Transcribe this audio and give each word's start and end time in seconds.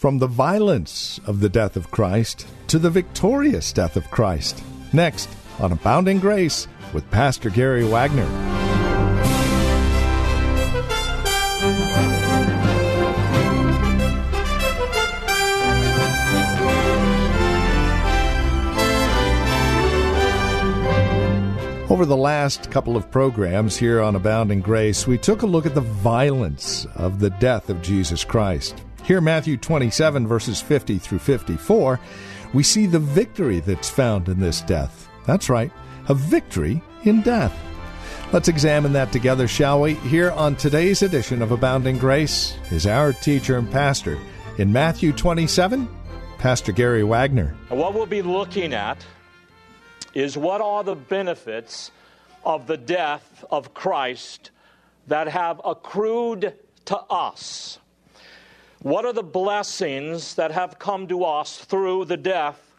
From 0.00 0.18
the 0.18 0.26
violence 0.26 1.20
of 1.26 1.40
the 1.40 1.50
death 1.50 1.76
of 1.76 1.90
Christ 1.90 2.46
to 2.68 2.78
the 2.78 2.88
victorious 2.88 3.70
death 3.70 3.98
of 3.98 4.10
Christ. 4.10 4.64
Next 4.94 5.28
on 5.58 5.72
Abounding 5.72 6.20
Grace 6.20 6.66
with 6.94 7.10
Pastor 7.10 7.50
Gary 7.50 7.84
Wagner. 7.84 8.24
Over 21.90 22.06
the 22.06 22.16
last 22.16 22.70
couple 22.70 22.96
of 22.96 23.10
programs 23.10 23.76
here 23.76 24.00
on 24.00 24.16
Abounding 24.16 24.62
Grace, 24.62 25.06
we 25.06 25.18
took 25.18 25.42
a 25.42 25.46
look 25.46 25.66
at 25.66 25.74
the 25.74 25.82
violence 25.82 26.86
of 26.96 27.20
the 27.20 27.28
death 27.28 27.68
of 27.68 27.82
Jesus 27.82 28.24
Christ. 28.24 28.82
Here, 29.04 29.20
Matthew 29.20 29.56
27, 29.56 30.26
verses 30.26 30.60
50 30.60 30.98
through 30.98 31.18
54, 31.18 32.00
we 32.52 32.62
see 32.62 32.86
the 32.86 32.98
victory 32.98 33.60
that's 33.60 33.90
found 33.90 34.28
in 34.28 34.40
this 34.40 34.60
death. 34.60 35.08
That's 35.26 35.48
right, 35.48 35.72
a 36.08 36.14
victory 36.14 36.82
in 37.04 37.22
death. 37.22 37.56
Let's 38.32 38.46
examine 38.46 38.92
that 38.92 39.10
together, 39.10 39.48
shall 39.48 39.80
we? 39.80 39.94
Here 39.94 40.30
on 40.30 40.54
today's 40.54 41.02
edition 41.02 41.42
of 41.42 41.50
Abounding 41.50 41.98
Grace 41.98 42.56
is 42.70 42.86
our 42.86 43.12
teacher 43.12 43.58
and 43.58 43.68
pastor 43.68 44.18
in 44.58 44.72
Matthew 44.72 45.12
27, 45.12 45.88
Pastor 46.38 46.70
Gary 46.70 47.02
Wagner. 47.02 47.56
What 47.70 47.92
we'll 47.92 48.06
be 48.06 48.22
looking 48.22 48.72
at 48.72 49.04
is 50.14 50.38
what 50.38 50.60
are 50.60 50.84
the 50.84 50.94
benefits 50.94 51.90
of 52.44 52.68
the 52.68 52.76
death 52.76 53.44
of 53.50 53.74
Christ 53.74 54.52
that 55.08 55.26
have 55.26 55.60
accrued 55.64 56.54
to 56.84 56.96
us? 57.10 57.79
What 58.82 59.04
are 59.04 59.12
the 59.12 59.22
blessings 59.22 60.34
that 60.36 60.52
have 60.52 60.78
come 60.78 61.06
to 61.08 61.22
us 61.24 61.58
through 61.58 62.06
the 62.06 62.16
death 62.16 62.72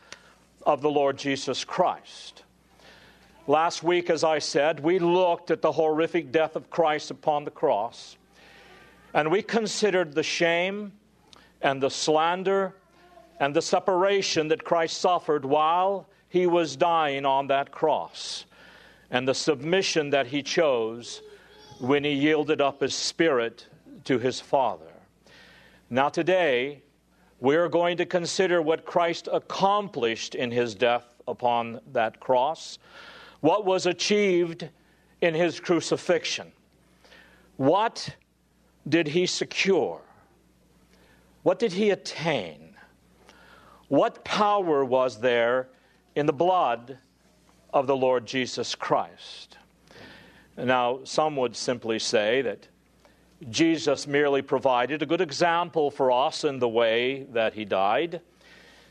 of 0.65 0.81
the 0.81 0.89
Lord 0.89 1.15
Jesus 1.15 1.63
Christ? 1.63 2.41
Last 3.45 3.83
week, 3.83 4.09
as 4.09 4.23
I 4.23 4.39
said, 4.39 4.79
we 4.79 4.97
looked 4.97 5.51
at 5.51 5.61
the 5.61 5.71
horrific 5.71 6.31
death 6.31 6.55
of 6.55 6.71
Christ 6.71 7.11
upon 7.11 7.45
the 7.45 7.51
cross, 7.51 8.17
and 9.13 9.29
we 9.29 9.43
considered 9.43 10.15
the 10.15 10.23
shame 10.23 10.91
and 11.61 11.79
the 11.79 11.89
slander 11.91 12.73
and 13.39 13.55
the 13.55 13.61
separation 13.61 14.47
that 14.47 14.63
Christ 14.63 14.97
suffered 14.97 15.45
while 15.45 16.07
he 16.29 16.47
was 16.47 16.75
dying 16.75 17.27
on 17.27 17.45
that 17.47 17.69
cross, 17.69 18.45
and 19.11 19.27
the 19.27 19.35
submission 19.35 20.09
that 20.09 20.25
he 20.25 20.41
chose 20.41 21.21
when 21.79 22.03
he 22.03 22.11
yielded 22.11 22.59
up 22.59 22.81
his 22.81 22.95
spirit 22.95 23.67
to 24.05 24.17
his 24.17 24.41
Father. 24.41 24.90
Now, 25.93 26.09
today, 26.09 26.81
we're 27.39 27.69
going 27.69 27.97
to 27.97 28.05
consider 28.05 28.61
what 28.61 28.85
Christ 28.85 29.27
accomplished 29.31 30.33
in 30.33 30.49
his 30.49 30.73
death 30.73 31.05
upon 31.27 31.81
that 31.91 32.19
cross, 32.19 32.79
what 33.41 33.65
was 33.65 33.85
achieved 33.85 34.69
in 35.21 35.33
his 35.33 35.59
crucifixion. 35.59 36.51
What 37.57 38.15
did 38.87 39.09
he 39.09 39.25
secure? 39.25 40.01
What 41.43 41.59
did 41.59 41.73
he 41.73 41.89
attain? 41.91 42.75
What 43.89 44.23
power 44.23 44.83
was 44.83 45.19
there 45.19 45.67
in 46.15 46.25
the 46.25 46.33
blood 46.33 46.97
of 47.73 47.87
the 47.87 47.95
Lord 47.95 48.25
Jesus 48.25 48.75
Christ. 48.75 49.57
Now, 50.57 50.99
some 51.03 51.35
would 51.37 51.55
simply 51.55 51.99
say 51.99 52.41
that 52.41 52.67
Jesus 53.49 54.05
merely 54.05 54.41
provided 54.41 55.01
a 55.01 55.05
good 55.05 55.21
example 55.21 55.89
for 55.89 56.11
us 56.11 56.43
in 56.43 56.59
the 56.59 56.69
way 56.69 57.23
that 57.31 57.53
he 57.53 57.65
died. 57.65 58.21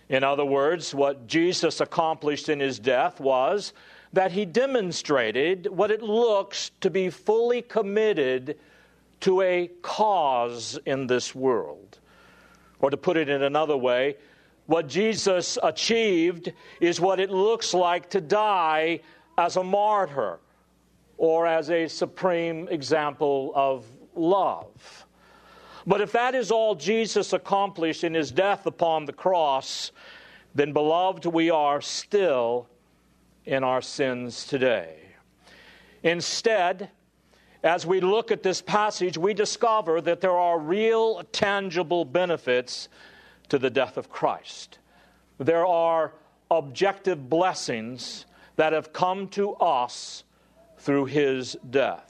In 0.08 0.24
other 0.24 0.44
words, 0.44 0.92
what 0.92 1.28
Jesus 1.28 1.80
accomplished 1.80 2.48
in 2.48 2.58
his 2.58 2.80
death 2.80 3.20
was 3.20 3.72
that 4.12 4.32
he 4.32 4.44
demonstrated 4.44 5.66
what 5.66 5.92
it 5.92 6.02
looks 6.02 6.72
to 6.80 6.90
be 6.90 7.10
fully 7.10 7.62
committed 7.62 8.58
to 9.20 9.40
a 9.42 9.68
cause 9.82 10.78
in 10.84 11.06
this 11.06 11.32
world. 11.32 11.98
Or 12.80 12.90
to 12.90 12.96
put 12.96 13.16
it 13.16 13.28
in 13.28 13.42
another 13.42 13.76
way, 13.76 14.16
what 14.66 14.88
Jesus 14.88 15.58
achieved 15.62 16.52
is 16.80 17.00
what 17.00 17.20
it 17.20 17.30
looks 17.30 17.72
like 17.72 18.10
to 18.10 18.20
die 18.20 19.00
as 19.38 19.56
a 19.56 19.62
martyr 19.62 20.40
or 21.18 21.46
as 21.46 21.70
a 21.70 21.86
supreme 21.86 22.66
example 22.68 23.52
of 23.54 23.84
love. 24.14 25.06
But 25.86 26.00
if 26.00 26.12
that 26.12 26.34
is 26.34 26.50
all 26.50 26.74
Jesus 26.74 27.32
accomplished 27.32 28.04
in 28.04 28.14
his 28.14 28.30
death 28.30 28.66
upon 28.66 29.06
the 29.06 29.12
cross, 29.12 29.92
then, 30.54 30.72
beloved, 30.72 31.26
we 31.26 31.50
are 31.50 31.80
still 31.80 32.68
in 33.44 33.64
our 33.64 33.80
sins 33.80 34.46
today. 34.46 34.96
Instead, 36.02 36.90
as 37.62 37.86
we 37.86 38.00
look 38.00 38.30
at 38.30 38.42
this 38.42 38.62
passage, 38.62 39.18
we 39.18 39.34
discover 39.34 40.00
that 40.00 40.20
there 40.20 40.36
are 40.36 40.58
real, 40.58 41.22
tangible 41.32 42.04
benefits 42.04 42.88
to 43.48 43.58
the 43.58 43.70
death 43.70 43.96
of 43.96 44.08
Christ. 44.08 44.78
There 45.38 45.66
are 45.66 46.12
objective 46.50 47.28
blessings 47.28 48.26
that 48.56 48.72
have 48.72 48.92
come 48.92 49.28
to 49.28 49.52
us 49.54 50.24
through 50.78 51.06
his 51.06 51.56
death. 51.68 52.09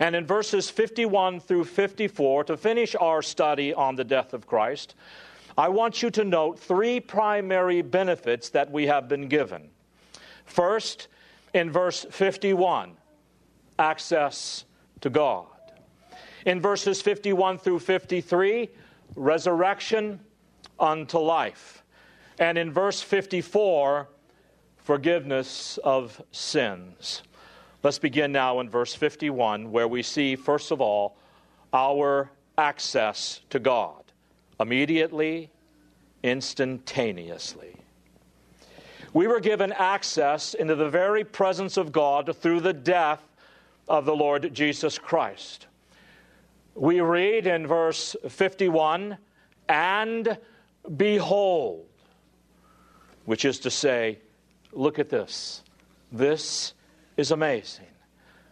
And 0.00 0.14
in 0.14 0.26
verses 0.26 0.70
51 0.70 1.40
through 1.40 1.64
54, 1.64 2.44
to 2.44 2.56
finish 2.56 2.94
our 2.94 3.22
study 3.22 3.74
on 3.74 3.96
the 3.96 4.04
death 4.04 4.32
of 4.32 4.46
Christ, 4.46 4.94
I 5.56 5.68
want 5.68 6.02
you 6.02 6.10
to 6.10 6.24
note 6.24 6.58
three 6.58 7.00
primary 7.00 7.82
benefits 7.82 8.50
that 8.50 8.70
we 8.70 8.86
have 8.86 9.08
been 9.08 9.28
given. 9.28 9.70
First, 10.44 11.08
in 11.52 11.70
verse 11.70 12.06
51, 12.10 12.92
access 13.78 14.64
to 15.00 15.10
God. 15.10 15.46
In 16.46 16.60
verses 16.60 17.02
51 17.02 17.58
through 17.58 17.80
53, 17.80 18.68
resurrection 19.16 20.20
unto 20.78 21.18
life. 21.18 21.82
And 22.38 22.56
in 22.56 22.72
verse 22.72 23.00
54, 23.00 24.08
forgiveness 24.76 25.78
of 25.82 26.22
sins. 26.30 27.22
Let's 27.82 27.98
begin 28.00 28.32
now 28.32 28.58
in 28.58 28.68
verse 28.68 28.94
51, 28.94 29.70
where 29.70 29.86
we 29.86 30.02
see, 30.02 30.34
first 30.34 30.72
of 30.72 30.80
all, 30.80 31.16
our 31.72 32.28
access 32.56 33.40
to 33.50 33.60
God 33.60 34.02
immediately, 34.58 35.50
instantaneously. 36.24 37.76
We 39.12 39.28
were 39.28 39.38
given 39.38 39.72
access 39.72 40.54
into 40.54 40.74
the 40.74 40.90
very 40.90 41.22
presence 41.22 41.76
of 41.76 41.92
God 41.92 42.36
through 42.36 42.60
the 42.60 42.72
death 42.72 43.22
of 43.88 44.04
the 44.04 44.14
Lord 44.14 44.52
Jesus 44.52 44.98
Christ. 44.98 45.68
We 46.74 47.00
read 47.00 47.46
in 47.46 47.66
verse 47.66 48.16
51 48.28 49.18
and 49.68 50.36
behold, 50.96 51.86
which 53.24 53.44
is 53.44 53.60
to 53.60 53.70
say, 53.70 54.18
look 54.72 54.98
at 54.98 55.08
this. 55.08 55.62
This 56.10 56.74
is 57.18 57.32
amazing. 57.32 57.84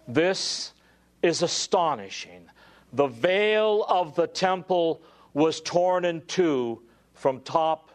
This 0.06 0.74
is 1.22 1.40
astonishing. 1.42 2.44
The 2.92 3.06
veil 3.06 3.86
of 3.88 4.14
the 4.14 4.26
temple 4.26 5.00
was 5.32 5.60
torn 5.60 6.04
in 6.04 6.20
two 6.26 6.82
from 7.14 7.40
top 7.40 7.90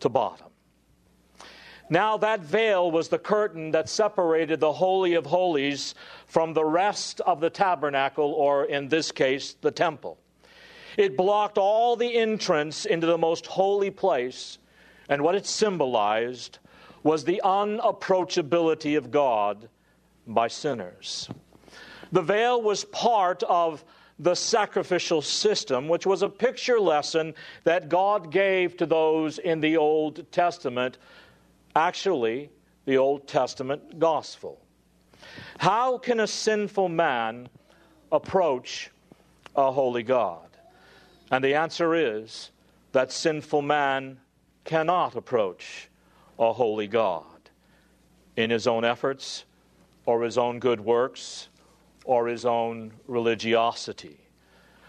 to 0.00 0.08
bottom. 0.08 0.48
Now, 1.90 2.16
that 2.18 2.40
veil 2.40 2.90
was 2.90 3.08
the 3.08 3.18
curtain 3.18 3.70
that 3.72 3.88
separated 3.88 4.60
the 4.60 4.72
Holy 4.72 5.14
of 5.14 5.26
Holies 5.26 5.94
from 6.26 6.54
the 6.54 6.64
rest 6.64 7.20
of 7.20 7.40
the 7.40 7.50
tabernacle, 7.50 8.32
or 8.32 8.64
in 8.64 8.88
this 8.88 9.12
case, 9.12 9.56
the 9.60 9.70
temple. 9.70 10.18
It 10.96 11.18
blocked 11.18 11.58
all 11.58 11.96
the 11.96 12.16
entrance 12.16 12.86
into 12.86 13.06
the 13.06 13.18
most 13.18 13.46
holy 13.46 13.90
place, 13.90 14.58
and 15.10 15.22
what 15.22 15.34
it 15.34 15.44
symbolized 15.44 16.60
was 17.02 17.24
the 17.24 17.42
unapproachability 17.44 18.96
of 18.96 19.10
God 19.10 19.68
by 20.26 20.48
sinners. 20.48 21.28
The 22.12 22.22
veil 22.22 22.60
was 22.60 22.84
part 22.84 23.42
of 23.44 23.84
the 24.18 24.34
sacrificial 24.34 25.22
system, 25.22 25.88
which 25.88 26.06
was 26.06 26.22
a 26.22 26.28
picture 26.28 26.78
lesson 26.78 27.34
that 27.64 27.88
God 27.88 28.30
gave 28.30 28.76
to 28.76 28.86
those 28.86 29.38
in 29.38 29.60
the 29.60 29.76
Old 29.76 30.30
Testament, 30.30 30.98
actually, 31.74 32.50
the 32.84 32.98
Old 32.98 33.26
Testament 33.26 33.98
gospel. 33.98 34.60
How 35.58 35.98
can 35.98 36.20
a 36.20 36.26
sinful 36.26 36.88
man 36.88 37.48
approach 38.10 38.90
a 39.56 39.72
holy 39.72 40.02
God? 40.02 40.48
And 41.30 41.42
the 41.42 41.54
answer 41.54 41.94
is 41.94 42.50
that 42.92 43.10
sinful 43.10 43.62
man 43.62 44.20
cannot 44.64 45.16
approach 45.16 45.88
a 46.38 46.52
holy 46.52 46.86
God 46.86 47.24
in 48.36 48.50
his 48.50 48.66
own 48.66 48.84
efforts 48.84 49.44
or 50.06 50.22
his 50.22 50.38
own 50.38 50.58
good 50.58 50.80
works 50.80 51.48
or 52.04 52.26
his 52.26 52.44
own 52.44 52.92
religiosity. 53.06 54.18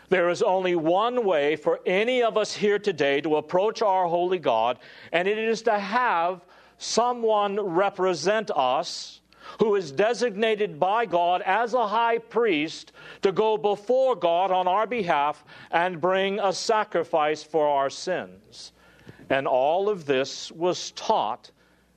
There 0.09 0.29
is 0.29 0.41
only 0.41 0.75
one 0.75 1.25
way 1.25 1.55
for 1.55 1.79
any 1.85 2.21
of 2.21 2.37
us 2.37 2.53
here 2.53 2.79
today 2.79 3.21
to 3.21 3.37
approach 3.37 3.81
our 3.81 4.07
holy 4.07 4.39
God, 4.39 4.79
and 5.11 5.27
it 5.27 5.37
is 5.37 5.63
to 5.63 5.79
have 5.79 6.45
someone 6.77 7.59
represent 7.59 8.51
us 8.55 9.21
who 9.59 9.75
is 9.75 9.91
designated 9.91 10.79
by 10.79 11.05
God 11.05 11.41
as 11.43 11.73
a 11.73 11.87
high 11.87 12.17
priest 12.17 12.91
to 13.21 13.31
go 13.31 13.57
before 13.57 14.15
God 14.15 14.51
on 14.51 14.67
our 14.67 14.87
behalf 14.87 15.43
and 15.71 16.01
bring 16.01 16.39
a 16.39 16.53
sacrifice 16.53 17.43
for 17.43 17.67
our 17.67 17.89
sins. 17.89 18.71
And 19.29 19.47
all 19.47 19.89
of 19.89 20.05
this 20.05 20.51
was 20.51 20.91
taught 20.91 21.51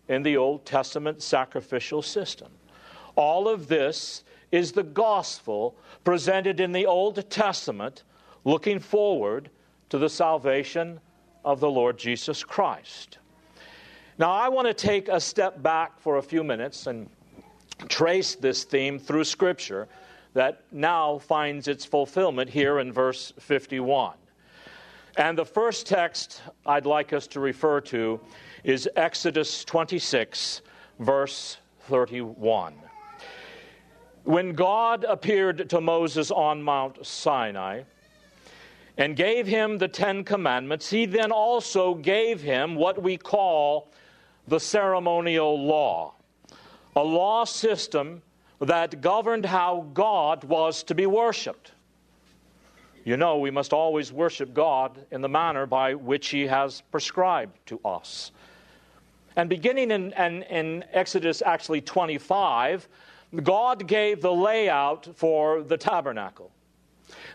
in 0.08 0.22
the 0.22 0.36
Old 0.36 0.64
Testament 0.64 1.22
sacrificial 1.22 2.02
system. 2.02 2.48
All 3.16 3.48
of 3.48 3.66
this 3.66 4.22
is 4.52 4.72
the 4.72 4.82
gospel 4.82 5.74
presented 6.04 6.60
in 6.60 6.72
the 6.72 6.86
Old 6.86 7.28
Testament, 7.30 8.04
looking 8.44 8.78
forward 8.78 9.50
to 9.88 9.98
the 9.98 10.08
salvation 10.08 11.00
of 11.44 11.60
the 11.60 11.70
Lord 11.70 11.98
Jesus 11.98 12.44
Christ. 12.44 13.18
Now, 14.18 14.30
I 14.30 14.48
want 14.48 14.66
to 14.66 14.74
take 14.74 15.08
a 15.08 15.20
step 15.20 15.62
back 15.62 15.98
for 16.00 16.16
a 16.16 16.22
few 16.22 16.42
minutes 16.42 16.86
and 16.86 17.08
trace 17.88 18.34
this 18.34 18.64
theme 18.64 18.98
through 18.98 19.24
Scripture 19.24 19.88
that 20.32 20.62
now 20.72 21.18
finds 21.18 21.68
its 21.68 21.84
fulfillment 21.84 22.50
here 22.50 22.78
in 22.78 22.92
verse 22.92 23.32
51. 23.40 24.14
And 25.16 25.36
the 25.36 25.44
first 25.44 25.86
text 25.86 26.42
I'd 26.66 26.86
like 26.86 27.12
us 27.12 27.26
to 27.28 27.40
refer 27.40 27.80
to 27.82 28.20
is 28.64 28.88
Exodus 28.96 29.64
26, 29.64 30.62
verse 30.98 31.58
31. 31.80 32.74
When 34.26 34.54
God 34.54 35.04
appeared 35.04 35.70
to 35.70 35.80
Moses 35.80 36.32
on 36.32 36.60
Mount 36.60 37.06
Sinai 37.06 37.84
and 38.98 39.14
gave 39.14 39.46
him 39.46 39.78
the 39.78 39.86
Ten 39.86 40.24
Commandments, 40.24 40.90
he 40.90 41.06
then 41.06 41.30
also 41.30 41.94
gave 41.94 42.42
him 42.42 42.74
what 42.74 43.00
we 43.00 43.16
call 43.16 43.88
the 44.48 44.58
ceremonial 44.58 45.64
law, 45.64 46.14
a 46.96 47.04
law 47.04 47.44
system 47.44 48.20
that 48.60 49.00
governed 49.00 49.46
how 49.46 49.86
God 49.94 50.42
was 50.42 50.82
to 50.82 50.94
be 50.96 51.06
worshiped. 51.06 51.70
You 53.04 53.16
know, 53.16 53.38
we 53.38 53.52
must 53.52 53.72
always 53.72 54.12
worship 54.12 54.52
God 54.52 55.06
in 55.12 55.20
the 55.20 55.28
manner 55.28 55.66
by 55.66 55.94
which 55.94 56.30
He 56.30 56.48
has 56.48 56.80
prescribed 56.90 57.56
to 57.66 57.78
us. 57.84 58.32
And 59.36 59.48
beginning 59.48 59.92
in, 59.92 60.12
in, 60.14 60.42
in 60.42 60.84
Exodus 60.92 61.42
actually 61.42 61.80
25, 61.80 62.88
God 63.42 63.86
gave 63.86 64.20
the 64.20 64.32
layout 64.32 65.08
for 65.14 65.62
the 65.62 65.76
tabernacle. 65.76 66.50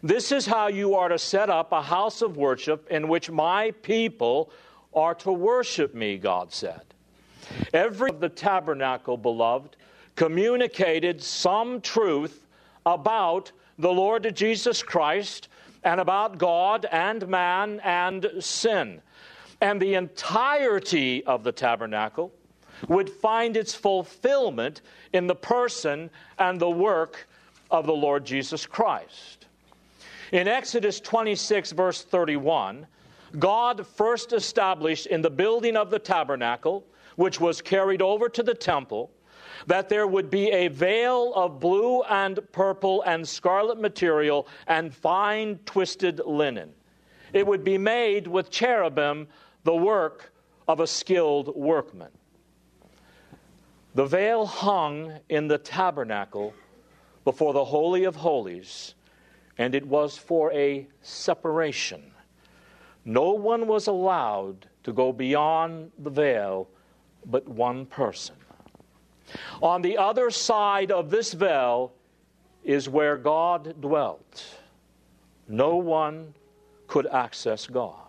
This 0.03 0.31
is 0.31 0.45
how 0.45 0.67
you 0.67 0.95
are 0.95 1.09
to 1.09 1.19
set 1.19 1.49
up 1.49 1.71
a 1.71 1.81
house 1.81 2.21
of 2.21 2.37
worship 2.37 2.87
in 2.89 3.07
which 3.07 3.29
my 3.29 3.71
people 3.83 4.51
are 4.93 5.15
to 5.15 5.31
worship 5.31 5.93
me, 5.93 6.17
God 6.17 6.51
said. 6.51 6.81
Every 7.73 8.09
of 8.09 8.19
the 8.19 8.29
tabernacle, 8.29 9.17
beloved, 9.17 9.75
communicated 10.15 11.21
some 11.21 11.81
truth 11.81 12.47
about 12.85 13.51
the 13.77 13.91
Lord 13.91 14.35
Jesus 14.35 14.83
Christ 14.83 15.49
and 15.83 15.99
about 15.99 16.37
God 16.37 16.85
and 16.91 17.27
man 17.27 17.79
and 17.83 18.29
sin. 18.39 19.01
And 19.59 19.81
the 19.81 19.93
entirety 19.95 21.23
of 21.25 21.43
the 21.43 21.51
tabernacle 21.51 22.31
would 22.87 23.09
find 23.09 23.57
its 23.57 23.73
fulfillment 23.73 24.81
in 25.13 25.27
the 25.27 25.35
person 25.35 26.09
and 26.37 26.59
the 26.59 26.69
work 26.69 27.27
of 27.69 27.85
the 27.85 27.93
Lord 27.93 28.25
Jesus 28.25 28.65
Christ. 28.65 29.45
In 30.31 30.47
Exodus 30.47 30.99
26, 30.99 31.71
verse 31.71 32.03
31, 32.03 32.87
God 33.39 33.85
first 33.85 34.33
established 34.33 35.05
in 35.05 35.21
the 35.21 35.29
building 35.29 35.75
of 35.75 35.89
the 35.89 35.99
tabernacle, 35.99 36.85
which 37.15 37.39
was 37.39 37.61
carried 37.61 38.01
over 38.01 38.29
to 38.29 38.43
the 38.43 38.53
temple, 38.53 39.11
that 39.67 39.89
there 39.89 40.07
would 40.07 40.29
be 40.29 40.49
a 40.51 40.67
veil 40.69 41.33
of 41.35 41.59
blue 41.59 42.01
and 42.03 42.39
purple 42.51 43.03
and 43.03 43.27
scarlet 43.27 43.79
material 43.79 44.47
and 44.67 44.93
fine 44.93 45.59
twisted 45.65 46.19
linen. 46.25 46.71
It 47.33 47.45
would 47.45 47.63
be 47.63 47.77
made 47.77 48.27
with 48.27 48.49
cherubim, 48.49 49.27
the 49.63 49.75
work 49.75 50.33
of 50.67 50.79
a 50.79 50.87
skilled 50.87 51.55
workman. 51.55 52.09
The 53.93 54.05
veil 54.05 54.45
hung 54.45 55.19
in 55.27 55.47
the 55.47 55.57
tabernacle 55.57 56.53
before 57.25 57.53
the 57.53 57.65
Holy 57.65 58.05
of 58.05 58.15
Holies, 58.15 58.95
and 59.57 59.75
it 59.75 59.85
was 59.85 60.17
for 60.17 60.51
a 60.53 60.87
separation. 61.01 62.11
No 63.03 63.31
one 63.31 63.67
was 63.67 63.87
allowed 63.87 64.67
to 64.83 64.93
go 64.93 65.11
beyond 65.11 65.91
the 65.99 66.09
veil 66.09 66.69
but 67.25 67.47
one 67.47 67.85
person. 67.85 68.35
On 69.61 69.81
the 69.81 69.97
other 69.97 70.29
side 70.29 70.91
of 70.91 71.09
this 71.09 71.33
veil 71.33 71.91
is 72.63 72.87
where 72.87 73.17
God 73.17 73.81
dwelt. 73.81 74.59
No 75.47 75.75
one 75.75 76.33
could 76.87 77.07
access 77.07 77.67
God. 77.67 78.00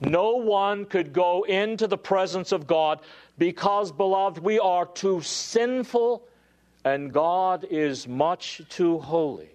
No 0.00 0.32
one 0.32 0.84
could 0.84 1.12
go 1.12 1.44
into 1.44 1.86
the 1.86 1.98
presence 1.98 2.52
of 2.52 2.66
God 2.66 3.00
because, 3.38 3.90
beloved, 3.90 4.38
we 4.38 4.58
are 4.58 4.86
too 4.86 5.20
sinful 5.22 6.22
and 6.84 7.12
God 7.12 7.66
is 7.68 8.06
much 8.06 8.62
too 8.68 8.98
holy. 8.98 9.50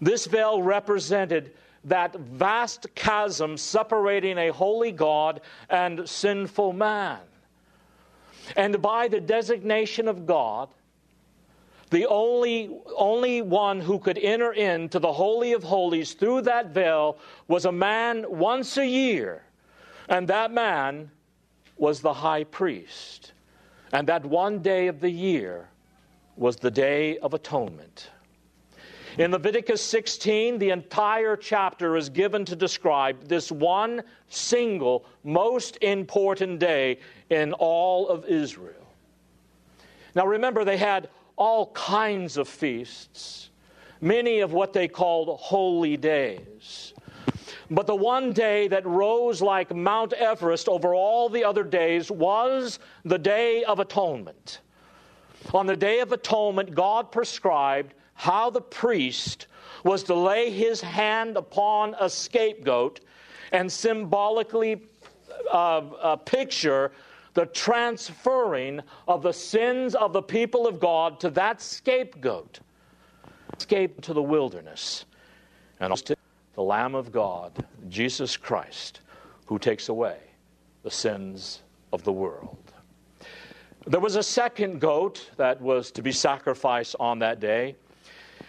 This 0.00 0.26
veil 0.26 0.62
represented 0.62 1.52
that 1.84 2.14
vast 2.14 2.86
chasm 2.94 3.56
separating 3.56 4.38
a 4.38 4.52
holy 4.52 4.92
God 4.92 5.40
and 5.70 6.08
sinful 6.08 6.72
man. 6.72 7.20
And 8.56 8.82
by 8.82 9.08
the 9.08 9.20
designation 9.20 10.08
of 10.08 10.26
God, 10.26 10.68
the 11.92 12.06
only, 12.06 12.70
only 12.96 13.42
one 13.42 13.78
who 13.78 13.98
could 13.98 14.16
enter 14.16 14.52
into 14.52 14.98
the 14.98 15.12
Holy 15.12 15.52
of 15.52 15.62
Holies 15.62 16.14
through 16.14 16.40
that 16.42 16.70
veil 16.70 17.18
was 17.48 17.66
a 17.66 17.70
man 17.70 18.24
once 18.28 18.78
a 18.78 18.86
year. 18.86 19.44
And 20.08 20.26
that 20.28 20.50
man 20.50 21.10
was 21.76 22.00
the 22.00 22.14
high 22.14 22.44
priest. 22.44 23.34
And 23.92 24.08
that 24.08 24.24
one 24.24 24.60
day 24.60 24.86
of 24.88 25.00
the 25.00 25.10
year 25.10 25.68
was 26.34 26.56
the 26.56 26.70
Day 26.70 27.18
of 27.18 27.34
Atonement. 27.34 28.08
In 29.18 29.30
Leviticus 29.30 29.82
16, 29.82 30.58
the 30.58 30.70
entire 30.70 31.36
chapter 31.36 31.98
is 31.98 32.08
given 32.08 32.46
to 32.46 32.56
describe 32.56 33.28
this 33.28 33.52
one 33.52 34.02
single, 34.28 35.04
most 35.24 35.76
important 35.82 36.58
day 36.58 37.00
in 37.28 37.52
all 37.52 38.08
of 38.08 38.24
Israel. 38.24 38.86
Now 40.14 40.26
remember, 40.26 40.64
they 40.64 40.78
had 40.78 41.10
all 41.36 41.72
kinds 41.72 42.36
of 42.36 42.48
feasts, 42.48 43.50
many 44.00 44.40
of 44.40 44.52
what 44.52 44.72
they 44.72 44.88
called 44.88 45.38
holy 45.40 45.96
days. 45.96 46.94
But 47.70 47.86
the 47.86 47.94
one 47.94 48.32
day 48.32 48.68
that 48.68 48.86
rose 48.86 49.40
like 49.40 49.74
Mount 49.74 50.12
Everest 50.12 50.68
over 50.68 50.94
all 50.94 51.28
the 51.28 51.44
other 51.44 51.64
days 51.64 52.10
was 52.10 52.78
the 53.04 53.18
Day 53.18 53.64
of 53.64 53.78
Atonement. 53.78 54.60
On 55.54 55.66
the 55.66 55.76
Day 55.76 56.00
of 56.00 56.12
Atonement, 56.12 56.74
God 56.74 57.10
prescribed 57.10 57.94
how 58.14 58.50
the 58.50 58.60
priest 58.60 59.46
was 59.84 60.02
to 60.04 60.14
lay 60.14 60.50
his 60.50 60.80
hand 60.80 61.36
upon 61.36 61.96
a 61.98 62.08
scapegoat 62.08 63.00
and 63.52 63.70
symbolically 63.70 64.82
uh, 65.50 65.78
uh, 65.78 66.16
picture 66.16 66.92
the 67.34 67.46
transferring 67.46 68.80
of 69.08 69.22
the 69.22 69.32
sins 69.32 69.94
of 69.94 70.12
the 70.12 70.22
people 70.22 70.66
of 70.66 70.78
God 70.78 71.18
to 71.20 71.30
that 71.30 71.60
scapegoat. 71.60 72.60
Escape 73.56 74.00
to 74.02 74.12
the 74.12 74.22
wilderness. 74.22 75.04
And 75.80 75.96
to 75.96 76.16
the 76.54 76.62
Lamb 76.62 76.94
of 76.94 77.10
God, 77.10 77.64
Jesus 77.88 78.36
Christ, 78.36 79.00
who 79.46 79.58
takes 79.58 79.88
away 79.88 80.18
the 80.82 80.90
sins 80.90 81.62
of 81.92 82.02
the 82.04 82.12
world. 82.12 82.58
There 83.86 84.00
was 84.00 84.16
a 84.16 84.22
second 84.22 84.80
goat 84.80 85.30
that 85.36 85.60
was 85.60 85.90
to 85.92 86.02
be 86.02 86.12
sacrificed 86.12 86.94
on 87.00 87.18
that 87.20 87.40
day. 87.40 87.74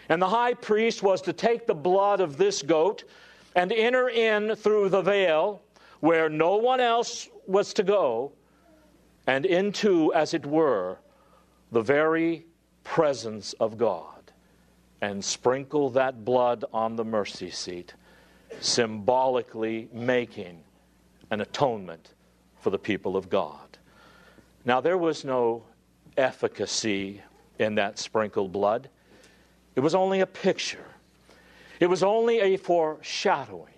And 0.10 0.22
the 0.22 0.28
high 0.28 0.54
priest 0.54 1.02
was 1.02 1.22
to 1.24 1.34
take 1.34 1.66
the 1.66 1.74
blood 1.74 2.20
of 2.20 2.38
this 2.38 2.62
goat 2.62 3.04
and 3.56 3.72
enter 3.72 4.10
in 4.10 4.56
through 4.56 4.90
the 4.90 5.02
veil 5.02 5.62
where 6.02 6.30
no 6.30 6.58
one 6.58 6.80
else 6.80 7.30
was 7.48 7.74
to 7.74 7.84
go, 7.84 8.32
and 9.26 9.46
into, 9.46 10.14
as 10.14 10.34
it 10.34 10.46
were, 10.46 10.98
the 11.72 11.82
very 11.82 12.46
presence 12.84 13.54
of 13.54 13.78
God, 13.78 14.32
and 15.02 15.24
sprinkle 15.24 15.90
that 15.92 16.26
blood 16.26 16.66
on 16.74 16.96
the 16.96 17.06
mercy 17.06 17.50
seat, 17.50 17.94
symbolically 18.60 19.90
making 19.92 20.64
an 21.32 21.42
atonement 21.42 22.14
for 22.60 22.70
the 22.70 22.80
people 22.80 23.18
of 23.18 23.30
God. 23.30 23.78
Now, 24.66 24.80
there 24.82 24.98
was 24.98 25.26
no 25.26 25.64
efficacy 26.16 27.22
in 27.60 27.76
that 27.76 28.00
sprinkled 28.00 28.52
blood. 28.52 28.90
It 29.76 29.80
was 29.80 29.96
only 29.96 30.20
a 30.22 30.28
picture, 30.28 30.86
it 31.80 31.88
was 31.88 32.04
only 32.04 32.40
a 32.40 32.58
foreshadowing. 32.58 33.73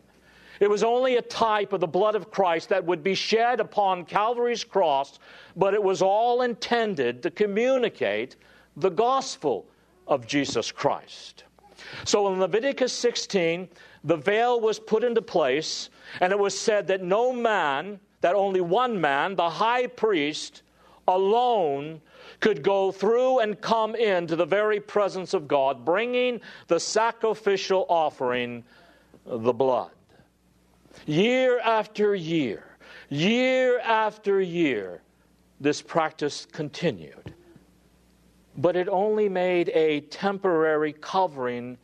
It 0.60 0.70
was 0.70 0.84
only 0.84 1.18
a 1.18 1.22
type 1.22 1.74
of 1.74 1.82
the 1.82 1.88
blood 1.88 2.16
of 2.16 2.32
Christ 2.32 2.70
that 2.70 2.86
would 2.86 3.04
be 3.04 3.16
shed 3.16 3.60
upon 3.60 4.06
Calvary's 4.06 4.64
cross, 4.64 5.20
but 5.56 5.74
it 5.74 5.84
was 5.84 6.02
all 6.02 6.42
intended 6.42 7.22
to 7.24 7.32
communicate 7.32 8.36
the 8.78 8.90
gospel 8.90 9.66
of 10.08 10.28
Jesus 10.28 10.72
Christ. 10.72 11.44
So 12.04 12.32
in 12.32 12.40
Leviticus 12.40 12.94
16, 12.94 13.68
the 14.04 14.18
veil 14.18 14.60
was 14.60 14.80
put 14.80 15.04
into 15.04 15.22
place, 15.22 15.90
and 16.22 16.32
it 16.32 16.40
was 16.40 16.58
said 16.58 16.88
that 16.88 17.04
no 17.04 17.34
man, 17.34 18.00
that 18.22 18.36
only 18.36 18.62
one 18.62 19.00
man, 19.00 19.36
the 19.36 19.50
high 19.50 19.88
priest, 19.88 20.62
alone 21.08 22.02
could 22.40 22.64
go 22.64 22.92
through 22.92 23.40
and 23.40 23.60
come 23.62 23.96
into 23.96 24.36
the 24.36 24.46
very 24.46 24.80
presence 24.80 25.34
of 25.34 25.48
God, 25.48 25.86
bringing 25.86 26.42
the 26.68 26.80
sacrificial 26.80 27.86
offering, 27.90 28.64
the 29.26 29.54
blood. 29.54 29.92
Year 31.06 31.60
after 31.60 32.16
year, 32.16 32.64
year 33.10 33.80
after 33.80 34.42
year, 34.42 35.02
this 35.60 35.82
practice 35.82 36.46
continued. 36.52 37.34
But 38.58 38.76
it 38.76 38.88
only 38.88 39.30
made 39.30 39.70
a 39.70 40.02
temporary 40.02 40.94
covering 40.94 41.78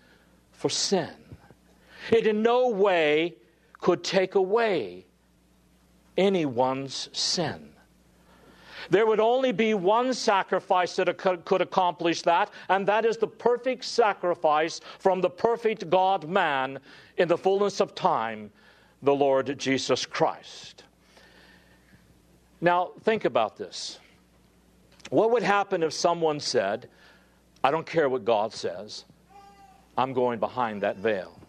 for 0.51 0.69
sin. 0.69 1.13
It 2.11 2.25
in 2.25 2.41
no 2.41 2.69
way 2.69 3.35
could 3.79 4.03
take 4.03 4.35
away 4.35 5.05
anyone's 6.17 7.09
sin. 7.13 7.69
There 8.89 9.05
would 9.05 9.19
only 9.19 9.51
be 9.51 9.73
one 9.73 10.13
sacrifice 10.13 10.95
that 10.95 11.15
could 11.17 11.61
accomplish 11.61 12.23
that, 12.23 12.51
and 12.69 12.87
that 12.87 13.05
is 13.05 13.17
the 13.17 13.27
perfect 13.27 13.85
sacrifice 13.85 14.81
from 14.99 15.21
the 15.21 15.29
perfect 15.29 15.89
God 15.89 16.27
man 16.27 16.79
in 17.17 17.27
the 17.27 17.37
fullness 17.37 17.79
of 17.79 17.93
time, 17.93 18.51
the 19.01 19.13
Lord 19.13 19.57
Jesus 19.57 20.05
Christ. 20.05 20.83
Now, 22.59 22.91
think 23.01 23.25
about 23.25 23.57
this. 23.57 23.99
What 25.09 25.31
would 25.31 25.43
happen 25.43 25.83
if 25.83 25.93
someone 25.93 26.39
said, 26.39 26.87
I 27.63 27.71
don't 27.71 27.85
care 27.85 28.07
what 28.07 28.23
God 28.23 28.53
says, 28.53 29.05
I'm 29.97 30.13
going 30.13 30.39
behind 30.39 30.83
that 30.83 30.97
veil? 30.97 31.39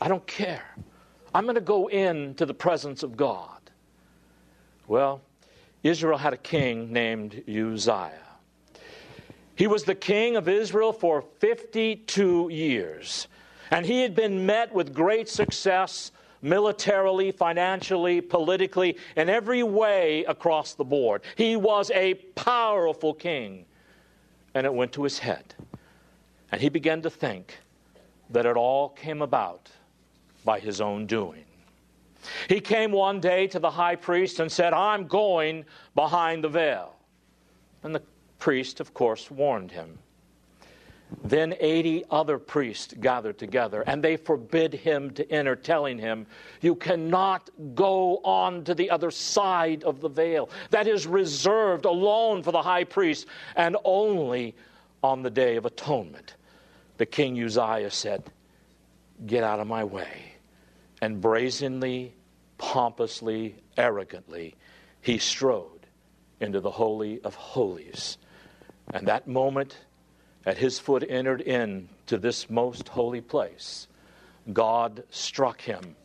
I 0.00 0.08
don't 0.08 0.26
care. 0.26 0.74
I'm 1.34 1.44
going 1.44 1.56
to 1.56 1.60
go 1.60 1.88
into 1.88 2.46
the 2.46 2.54
presence 2.54 3.02
of 3.02 3.16
God. 3.16 3.58
Well, 4.86 5.20
Israel 5.82 6.18
had 6.18 6.32
a 6.32 6.38
king 6.38 6.92
named 6.92 7.42
Uzziah. 7.48 8.12
He 9.54 9.66
was 9.66 9.84
the 9.84 9.94
king 9.94 10.36
of 10.36 10.48
Israel 10.48 10.92
for 10.92 11.22
52 11.40 12.48
years, 12.50 13.26
and 13.72 13.84
he 13.84 14.02
had 14.02 14.14
been 14.14 14.46
met 14.46 14.72
with 14.72 14.94
great 14.94 15.28
success 15.28 16.12
militarily, 16.42 17.32
financially, 17.32 18.20
politically, 18.20 18.96
in 19.16 19.28
every 19.28 19.62
way 19.62 20.24
across 20.24 20.74
the 20.74 20.84
board. 20.84 21.22
He 21.36 21.56
was 21.56 21.90
a 21.90 22.14
powerful 22.14 23.14
king, 23.14 23.64
and 24.54 24.66
it 24.66 24.72
went 24.72 24.92
to 24.92 25.04
his 25.04 25.18
head. 25.18 25.54
And 26.50 26.60
he 26.60 26.68
began 26.68 27.02
to 27.02 27.10
think 27.10 27.58
that 28.30 28.46
it 28.46 28.56
all 28.56 28.90
came 28.90 29.22
about 29.22 29.70
by 30.44 30.58
his 30.60 30.80
own 30.80 31.06
doing. 31.06 31.44
He 32.48 32.60
came 32.60 32.90
one 32.90 33.20
day 33.20 33.46
to 33.48 33.58
the 33.58 33.70
high 33.70 33.96
priest 33.96 34.40
and 34.40 34.50
said, 34.50 34.72
I'm 34.72 35.06
going 35.06 35.64
behind 35.94 36.42
the 36.44 36.48
veil. 36.48 36.96
And 37.82 37.94
the 37.94 38.02
priest, 38.38 38.80
of 38.80 38.92
course, 38.92 39.30
warned 39.30 39.70
him. 39.70 39.98
Then 41.24 41.54
80 41.58 42.04
other 42.10 42.38
priests 42.38 42.94
gathered 43.00 43.38
together, 43.38 43.82
and 43.86 44.02
they 44.02 44.16
forbid 44.16 44.74
him 44.74 45.10
to 45.12 45.30
enter, 45.30 45.56
telling 45.56 45.98
him, 45.98 46.26
You 46.60 46.74
cannot 46.74 47.48
go 47.74 48.18
on 48.18 48.64
to 48.64 48.74
the 48.74 48.90
other 48.90 49.10
side 49.10 49.84
of 49.84 50.00
the 50.00 50.08
veil. 50.08 50.50
That 50.70 50.86
is 50.86 51.06
reserved 51.06 51.86
alone 51.86 52.42
for 52.42 52.52
the 52.52 52.62
high 52.62 52.84
priest, 52.84 53.26
and 53.56 53.76
only 53.84 54.54
on 55.02 55.22
the 55.22 55.30
day 55.30 55.56
of 55.56 55.64
atonement. 55.64 56.34
The 56.98 57.06
king 57.06 57.42
Uzziah 57.42 57.90
said, 57.90 58.24
Get 59.26 59.44
out 59.44 59.60
of 59.60 59.66
my 59.66 59.84
way 59.84 60.28
and 61.00 61.20
brazenly, 61.20 62.14
pompously, 62.58 63.56
arrogantly, 63.76 64.56
he 65.00 65.18
strode 65.18 65.86
into 66.40 66.60
the 66.60 66.70
Holy 66.70 67.20
of 67.22 67.34
Holies. 67.34 68.18
And 68.92 69.06
that 69.08 69.28
moment, 69.28 69.76
at 70.46 70.58
his 70.58 70.78
foot 70.78 71.04
entered 71.08 71.40
in 71.40 71.88
to 72.06 72.18
this 72.18 72.48
most 72.48 72.88
holy 72.88 73.20
place, 73.20 73.88
God 74.52 75.04
struck 75.10 75.60
him 75.60 75.96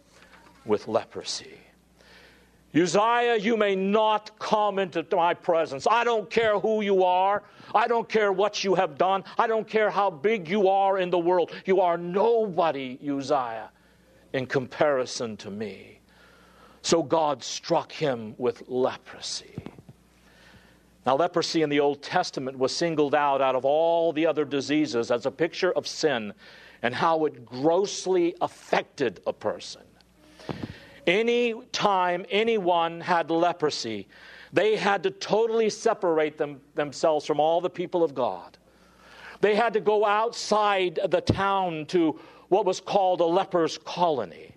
with 0.65 0.87
leprosy. 0.87 1.57
Uzziah, 2.75 3.37
you 3.37 3.55
may 3.55 3.75
not 3.75 4.37
come 4.39 4.79
into 4.79 5.05
my 5.15 5.33
presence. 5.33 5.85
I 5.89 6.03
don't 6.03 6.29
care 6.29 6.59
who 6.59 6.81
you 6.81 7.03
are. 7.03 7.43
I 7.75 7.87
don't 7.87 8.09
care 8.09 8.31
what 8.31 8.63
you 8.63 8.73
have 8.73 8.97
done. 8.97 9.23
I 9.37 9.45
don't 9.45 9.67
care 9.67 9.91
how 9.91 10.09
big 10.09 10.49
you 10.49 10.67
are 10.67 10.97
in 10.97 11.11
the 11.11 11.19
world. 11.19 11.51
You 11.65 11.81
are 11.81 11.97
nobody, 11.97 12.97
Uzziah 13.07 13.69
in 14.33 14.47
comparison 14.47 15.37
to 15.37 15.51
me. 15.51 15.99
So 16.81 17.01
God 17.01 17.43
struck 17.43 17.91
him 17.91 18.35
with 18.37 18.63
leprosy. 18.67 19.55
Now, 21.05 21.17
leprosy 21.17 21.61
in 21.63 21.69
the 21.69 21.81
Old 21.81 22.01
Testament 22.01 22.57
was 22.57 22.75
singled 22.75 23.13
out 23.13 23.41
out 23.41 23.55
of 23.55 23.65
all 23.65 24.13
the 24.13 24.25
other 24.25 24.45
diseases 24.45 25.11
as 25.11 25.25
a 25.25 25.31
picture 25.31 25.71
of 25.73 25.85
sin 25.85 26.33
and 26.81 26.95
how 26.95 27.25
it 27.25 27.45
grossly 27.45 28.35
affected 28.41 29.21
a 29.27 29.33
person. 29.33 29.81
Any 31.05 31.53
time 31.71 32.25
anyone 32.29 33.01
had 33.01 33.29
leprosy, 33.29 34.07
they 34.53 34.77
had 34.77 35.03
to 35.03 35.11
totally 35.11 35.69
separate 35.69 36.37
them, 36.37 36.61
themselves 36.75 37.25
from 37.25 37.39
all 37.39 37.59
the 37.59 37.69
people 37.69 38.03
of 38.03 38.15
God. 38.15 38.57
They 39.41 39.55
had 39.55 39.73
to 39.73 39.81
go 39.81 40.05
outside 40.05 40.99
the 41.09 41.19
town 41.19 41.85
to 41.87 42.17
what 42.47 42.65
was 42.65 42.79
called 42.79 43.19
a 43.19 43.25
leper's 43.25 43.77
colony. 43.77 44.53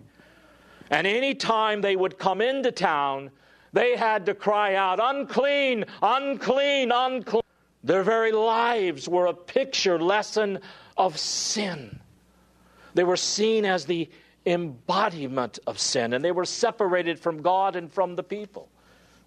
And 0.91 1.05
any 1.05 1.35
time 1.35 1.81
they 1.81 1.97
would 1.97 2.17
come 2.17 2.39
into 2.39 2.71
town, 2.71 3.31
they 3.77 3.95
had 3.95 4.25
to 4.25 4.33
cry 4.33 4.73
out, 4.73 4.99
unclean, 4.99 5.85
unclean, 6.01 6.91
unclean. 6.91 7.43
Their 7.83 8.01
very 8.01 8.31
lives 8.31 9.07
were 9.07 9.27
a 9.27 9.35
picture 9.35 9.99
lesson 9.99 10.61
of 10.97 11.19
sin. 11.19 11.99
They 12.95 13.03
were 13.03 13.17
seen 13.17 13.65
as 13.65 13.85
the 13.85 14.09
embodiment 14.47 15.59
of 15.67 15.77
sin, 15.77 16.13
and 16.13 16.25
they 16.25 16.31
were 16.31 16.43
separated 16.43 17.19
from 17.19 17.43
God 17.43 17.75
and 17.75 17.93
from 17.93 18.15
the 18.15 18.23
people. 18.23 18.67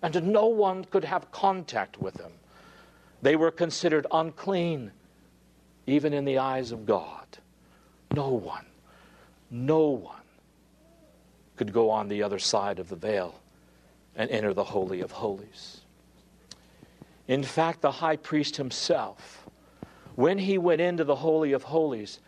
And 0.02 0.32
no 0.32 0.46
one 0.46 0.84
could 0.84 1.04
have 1.04 1.30
contact 1.30 2.00
with 2.02 2.14
them. 2.14 2.32
They 3.22 3.36
were 3.36 3.52
considered 3.52 4.08
unclean, 4.10 4.90
even 5.86 6.12
in 6.12 6.24
the 6.24 6.38
eyes 6.38 6.72
of 6.72 6.86
God. 6.86 7.38
No 8.16 8.30
one, 8.30 8.66
no 9.48 9.90
one 9.90 10.16
could 11.54 11.72
go 11.72 11.88
on 11.90 12.08
the 12.08 12.24
other 12.24 12.40
side 12.40 12.80
of 12.80 12.88
the 12.88 12.96
veil 12.96 13.39
and 14.20 14.30
enter 14.30 14.52
the 14.52 14.64
Holy 14.64 15.00
of 15.00 15.10
Holies. 15.10 15.80
In 17.26 17.42
fact, 17.42 17.80
the 17.80 17.90
high 17.90 18.16
priest 18.16 18.58
himself, 18.58 19.48
when 20.14 20.36
he 20.36 20.58
went 20.58 20.82
into 20.82 21.04
the 21.04 21.16
Holy 21.16 21.52
of 21.52 21.62
Holies, 21.62 22.20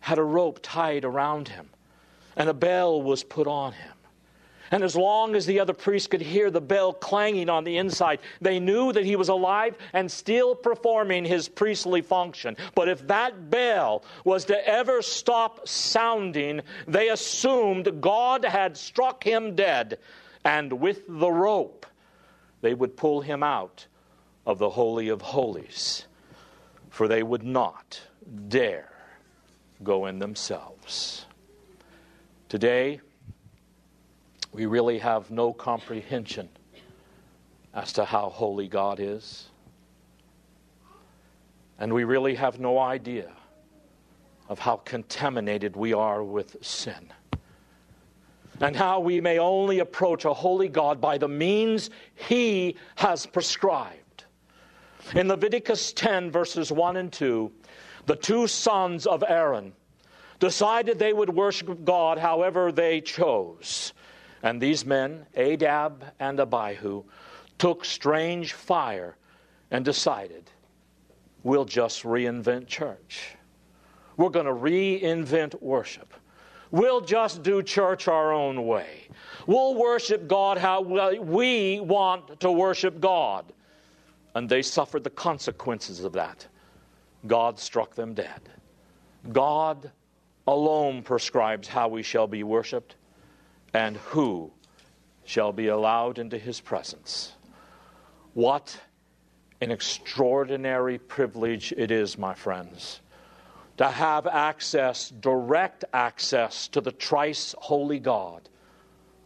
had 0.00 0.18
a 0.18 0.24
rope 0.24 0.58
tied 0.60 1.04
around 1.04 1.46
him, 1.46 1.68
and 2.34 2.48
a 2.48 2.54
bell 2.54 3.00
was 3.00 3.22
put 3.22 3.46
on 3.46 3.74
him. 3.74 3.92
And 4.72 4.82
as 4.82 4.96
long 4.96 5.36
as 5.36 5.46
the 5.46 5.60
other 5.60 5.72
priests 5.72 6.08
could 6.08 6.20
hear 6.20 6.50
the 6.50 6.60
bell 6.60 6.92
clanging 6.92 7.48
on 7.48 7.62
the 7.62 7.76
inside, 7.76 8.18
they 8.40 8.58
knew 8.58 8.92
that 8.92 9.04
he 9.04 9.14
was 9.14 9.28
alive 9.28 9.76
and 9.92 10.10
still 10.10 10.56
performing 10.56 11.24
his 11.24 11.48
priestly 11.48 12.02
function. 12.02 12.56
But 12.74 12.88
if 12.88 13.06
that 13.06 13.50
bell 13.50 14.02
was 14.24 14.46
to 14.46 14.68
ever 14.68 15.00
stop 15.00 15.68
sounding, 15.68 16.62
they 16.88 17.10
assumed 17.10 18.00
God 18.00 18.44
had 18.44 18.76
struck 18.76 19.22
him 19.22 19.54
dead, 19.54 19.98
and 20.46 20.74
with 20.74 21.02
the 21.08 21.30
rope, 21.30 21.86
they 22.60 22.72
would 22.72 22.96
pull 22.96 23.20
him 23.20 23.42
out 23.42 23.84
of 24.46 24.58
the 24.58 24.70
Holy 24.70 25.08
of 25.08 25.20
Holies, 25.20 26.06
for 26.88 27.08
they 27.08 27.24
would 27.24 27.42
not 27.42 28.00
dare 28.46 28.92
go 29.82 30.06
in 30.06 30.20
themselves. 30.20 31.26
Today, 32.48 33.00
we 34.52 34.66
really 34.66 35.00
have 35.00 35.32
no 35.32 35.52
comprehension 35.52 36.48
as 37.74 37.92
to 37.94 38.04
how 38.04 38.28
holy 38.28 38.68
God 38.68 39.00
is. 39.00 39.48
And 41.80 41.92
we 41.92 42.04
really 42.04 42.36
have 42.36 42.60
no 42.60 42.78
idea 42.78 43.32
of 44.48 44.60
how 44.60 44.76
contaminated 44.76 45.74
we 45.74 45.92
are 45.92 46.22
with 46.22 46.64
sin. 46.64 47.12
And 48.60 48.74
how 48.74 49.00
we 49.00 49.20
may 49.20 49.38
only 49.38 49.80
approach 49.80 50.24
a 50.24 50.32
holy 50.32 50.68
God 50.68 51.00
by 51.00 51.18
the 51.18 51.28
means 51.28 51.90
He 52.14 52.76
has 52.96 53.26
prescribed. 53.26 54.24
In 55.14 55.28
Leviticus 55.28 55.92
10, 55.92 56.30
verses 56.30 56.72
1 56.72 56.96
and 56.96 57.12
2, 57.12 57.52
the 58.06 58.16
two 58.16 58.46
sons 58.46 59.06
of 59.06 59.22
Aaron 59.26 59.72
decided 60.38 60.98
they 60.98 61.12
would 61.12 61.30
worship 61.30 61.84
God 61.84 62.18
however 62.18 62.72
they 62.72 63.00
chose. 63.00 63.92
And 64.42 64.60
these 64.60 64.84
men, 64.84 65.26
Nadab 65.36 66.04
and 66.18 66.40
Abihu, 66.40 67.04
took 67.58 67.84
strange 67.84 68.52
fire 68.52 69.16
and 69.70 69.84
decided 69.84 70.50
we'll 71.42 71.64
just 71.64 72.02
reinvent 72.02 72.66
church. 72.66 73.36
We're 74.16 74.30
going 74.30 74.46
to 74.46 74.52
reinvent 74.52 75.60
worship. 75.62 76.12
We'll 76.70 77.00
just 77.00 77.42
do 77.42 77.62
church 77.62 78.08
our 78.08 78.32
own 78.32 78.66
way. 78.66 79.08
We'll 79.46 79.74
worship 79.74 80.26
God 80.26 80.58
how 80.58 80.80
we 80.80 81.80
want 81.80 82.40
to 82.40 82.50
worship 82.50 83.00
God. 83.00 83.52
And 84.34 84.48
they 84.48 84.62
suffered 84.62 85.04
the 85.04 85.10
consequences 85.10 86.04
of 86.04 86.12
that. 86.14 86.46
God 87.26 87.58
struck 87.58 87.94
them 87.94 88.14
dead. 88.14 88.40
God 89.32 89.90
alone 90.46 91.02
prescribes 91.02 91.66
how 91.68 91.88
we 91.88 92.02
shall 92.02 92.26
be 92.26 92.42
worshiped 92.42 92.96
and 93.74 93.96
who 93.96 94.50
shall 95.24 95.52
be 95.52 95.68
allowed 95.68 96.18
into 96.18 96.38
his 96.38 96.60
presence. 96.60 97.32
What 98.34 98.78
an 99.60 99.70
extraordinary 99.70 100.98
privilege 100.98 101.72
it 101.76 101.90
is, 101.90 102.18
my 102.18 102.34
friends, 102.34 103.00
to 103.76 103.88
have 103.88 104.26
access, 104.26 105.10
direct 105.10 105.84
access 105.92 106.68
to 106.68 106.80
the 106.80 106.90
thrice 106.92 107.54
holy 107.58 107.98
God 107.98 108.48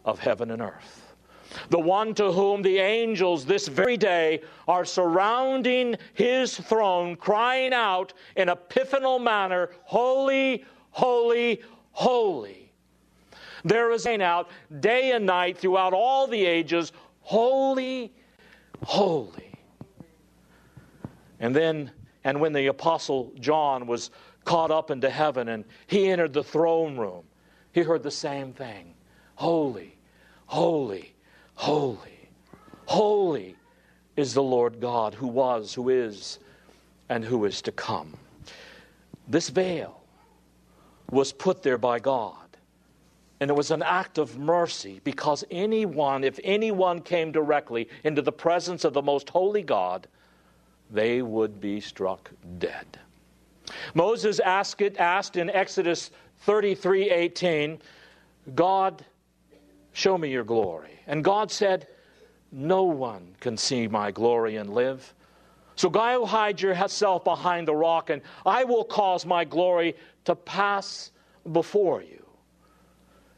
of 0.03 0.19
heaven 0.19 0.51
and 0.51 0.61
earth. 0.61 1.15
The 1.69 1.79
one 1.79 2.13
to 2.15 2.31
whom 2.31 2.61
the 2.61 2.77
angels 2.77 3.45
this 3.45 3.67
very 3.67 3.97
day 3.97 4.41
are 4.67 4.85
surrounding 4.85 5.97
his 6.13 6.57
throne, 6.57 7.15
crying 7.15 7.73
out 7.73 8.13
in 8.35 8.49
antiphonal 8.49 9.19
manner, 9.19 9.71
Holy, 9.83 10.63
holy, 10.91 11.61
holy. 11.91 12.71
There 13.63 13.91
is 13.91 14.03
saying 14.03 14.21
out 14.21 14.49
day 14.79 15.11
and 15.11 15.25
night 15.25 15.57
throughout 15.57 15.93
all 15.93 16.25
the 16.27 16.45
ages, 16.45 16.93
Holy, 17.21 18.13
holy. 18.83 19.51
And 21.39 21.55
then, 21.55 21.91
and 22.23 22.39
when 22.39 22.53
the 22.53 22.67
Apostle 22.67 23.33
John 23.39 23.87
was 23.87 24.11
caught 24.45 24.71
up 24.71 24.91
into 24.91 25.09
heaven 25.09 25.49
and 25.49 25.65
he 25.87 26.09
entered 26.09 26.33
the 26.33 26.43
throne 26.43 26.97
room, 26.97 27.23
he 27.71 27.81
heard 27.81 28.03
the 28.03 28.11
same 28.11 28.53
thing 28.53 28.93
Holy, 29.35 29.97
holy, 30.45 31.13
holy, 31.55 32.29
holy 32.85 33.55
is 34.15 34.33
the 34.33 34.43
Lord 34.43 34.79
God 34.79 35.13
who 35.13 35.27
was, 35.27 35.73
who 35.73 35.89
is, 35.89 36.39
and 37.09 37.23
who 37.23 37.45
is 37.45 37.61
to 37.63 37.71
come. 37.71 38.15
This 39.27 39.49
veil 39.49 40.01
was 41.09 41.33
put 41.33 41.63
there 41.63 41.77
by 41.77 41.99
God. 41.99 42.35
And 43.39 43.49
it 43.49 43.55
was 43.55 43.71
an 43.71 43.81
act 43.81 44.19
of 44.19 44.37
mercy 44.37 45.01
because 45.03 45.43
anyone, 45.49 46.23
if 46.23 46.39
anyone 46.43 47.01
came 47.01 47.31
directly 47.31 47.89
into 48.03 48.21
the 48.21 48.31
presence 48.31 48.83
of 48.83 48.93
the 48.93 49.01
most 49.01 49.29
holy 49.29 49.63
God, 49.63 50.07
they 50.91 51.23
would 51.23 51.59
be 51.59 51.79
struck 51.79 52.29
dead. 52.59 52.99
Moses 53.93 54.39
asked, 54.39 54.81
asked 54.97 55.37
in 55.37 55.49
Exodus 55.49 56.11
33 56.39 57.09
18, 57.09 57.79
God, 58.55 59.05
show 59.93 60.17
me 60.17 60.31
your 60.31 60.43
glory. 60.43 60.99
And 61.07 61.23
God 61.23 61.51
said, 61.51 61.87
No 62.51 62.83
one 62.83 63.35
can 63.39 63.57
see 63.57 63.87
my 63.87 64.11
glory 64.11 64.57
and 64.57 64.73
live. 64.73 65.13
So 65.75 65.89
go 65.89 66.25
hide 66.25 66.61
yourself 66.61 67.23
behind 67.23 67.67
the 67.67 67.75
rock, 67.75 68.09
and 68.09 68.21
I 68.45 68.63
will 68.63 68.83
cause 68.83 69.25
my 69.25 69.45
glory 69.45 69.95
to 70.25 70.35
pass 70.35 71.11
before 71.51 72.01
you. 72.01 72.23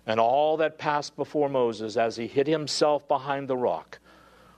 And 0.05 0.19
all 0.19 0.57
that 0.57 0.77
passed 0.77 1.15
before 1.15 1.47
Moses 1.47 1.95
as 1.95 2.17
he 2.17 2.27
hid 2.27 2.47
himself 2.47 3.07
behind 3.07 3.47
the 3.47 3.55
rock 3.55 3.99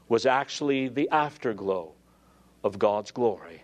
was 0.09 0.25
actually 0.25 0.87
the 0.87 1.09
afterglow 1.09 1.91
of 2.63 2.79
God's 2.79 3.11
glory. 3.11 3.61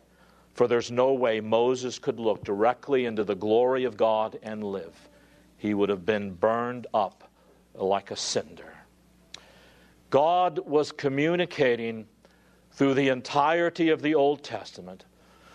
For 0.61 0.67
there's 0.67 0.91
no 0.91 1.13
way 1.13 1.39
Moses 1.39 1.97
could 1.97 2.19
look 2.19 2.43
directly 2.43 3.07
into 3.07 3.23
the 3.23 3.33
glory 3.33 3.83
of 3.83 3.97
God 3.97 4.37
and 4.43 4.63
live. 4.63 5.09
He 5.57 5.73
would 5.73 5.89
have 5.89 6.05
been 6.05 6.35
burned 6.35 6.85
up 6.93 7.31
like 7.73 8.11
a 8.11 8.15
cinder. 8.15 8.71
God 10.11 10.59
was 10.59 10.91
communicating 10.91 12.05
through 12.73 12.93
the 12.93 13.09
entirety 13.09 13.89
of 13.89 14.03
the 14.03 14.13
Old 14.13 14.43
Testament, 14.43 15.03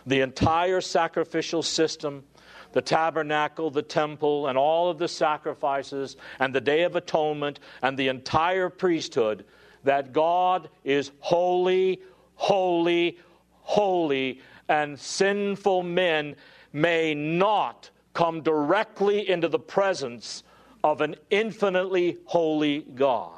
the 0.07 0.23
entire 0.23 0.81
sacrificial 0.81 1.63
system 1.63 2.25
the 2.73 2.83
tabernacle, 2.83 3.71
the 3.71 3.83
temple, 3.83 4.49
and 4.49 4.59
all 4.59 4.91
of 4.91 4.99
the 4.99 5.07
sacrifices, 5.07 6.17
and 6.41 6.53
the 6.53 6.61
Day 6.61 6.83
of 6.83 6.97
Atonement, 6.97 7.61
and 7.81 7.97
the 7.97 8.09
entire 8.09 8.69
priesthood, 8.69 9.45
that 9.85 10.13
God 10.13 10.69
is 10.83 11.13
holy, 11.21 12.03
holy, 12.35 13.19
holy, 13.63 14.41
and 14.69 14.99
sinful 14.99 15.83
men 15.83 16.37
may 16.73 17.15
not 17.15 17.91
come 18.15 18.43
directly 18.43 19.29
into 19.29 19.49
the 19.49 19.59
presence 19.59 20.43
of 20.83 21.01
an 21.01 21.17
infinitely 21.31 22.19
holy 22.25 22.81
God. 22.95 23.33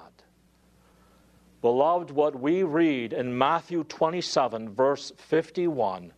Beloved, 1.61 2.11
what 2.11 2.39
we 2.39 2.63
read 2.63 3.13
in 3.13 3.37
Matthew 3.37 3.85
27, 3.85 4.71
verse 4.71 5.13
51, 5.17 6.13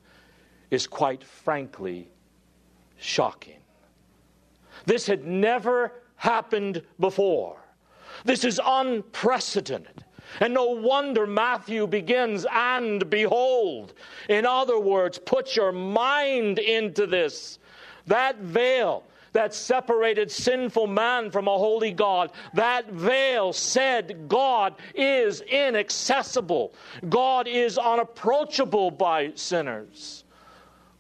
is 0.71 0.87
quite 0.87 1.25
frankly 1.25 2.11
shocking. 2.99 3.61
This 4.85 5.07
had 5.07 5.25
never 5.25 5.93
happened 6.17 6.83
before. 6.99 7.57
This 8.25 8.45
is 8.45 8.61
unprecedented. 8.65 10.05
And 10.39 10.55
no 10.55 10.67
wonder 10.67 11.27
Matthew 11.27 11.87
begins, 11.87 12.47
and 12.51 13.09
behold. 13.11 13.95
In 14.29 14.47
other 14.47 14.79
words, 14.79 15.19
put 15.19 15.57
your 15.57 15.73
mind 15.73 16.59
into 16.59 17.07
this. 17.07 17.59
That 18.07 18.39
veil 18.39 19.05
that 19.33 19.55
separated 19.55 20.31
sinful 20.31 20.87
man 20.87 21.31
from 21.31 21.47
a 21.49 21.57
holy 21.57 21.93
God, 21.93 22.33
that 22.55 22.91
veil 22.91 23.53
said 23.53 24.29
God 24.29 24.75
is 24.95 25.41
inaccessible, 25.43 26.75
God 27.09 27.47
is 27.47 27.79
unapproachable 27.79 28.91
by 28.91 29.33
sinners. 29.35 30.25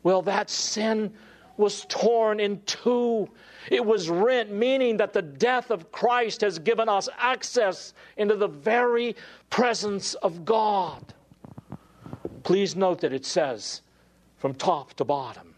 Well, 0.02 0.22
that 0.22 0.48
sin 0.48 1.12
was 1.56 1.84
torn 1.88 2.40
in 2.40 2.62
two. 2.62 3.28
It 3.70 3.86
was 3.86 4.10
rent, 4.10 4.50
meaning 4.50 4.96
that 4.96 5.12
the 5.12 5.22
death 5.22 5.70
of 5.70 5.92
Christ 5.92 6.40
has 6.40 6.58
given 6.58 6.88
us 6.88 7.08
access 7.16 7.94
into 8.16 8.34
the 8.34 8.48
very 8.48 9.14
presence 9.48 10.14
of 10.14 10.44
God. 10.44 11.14
Please 12.42 12.74
note 12.74 13.00
that 13.02 13.12
it 13.12 13.24
says 13.24 13.82
from 14.38 14.54
top 14.54 14.94
to 14.94 15.04
bottom, 15.04 15.54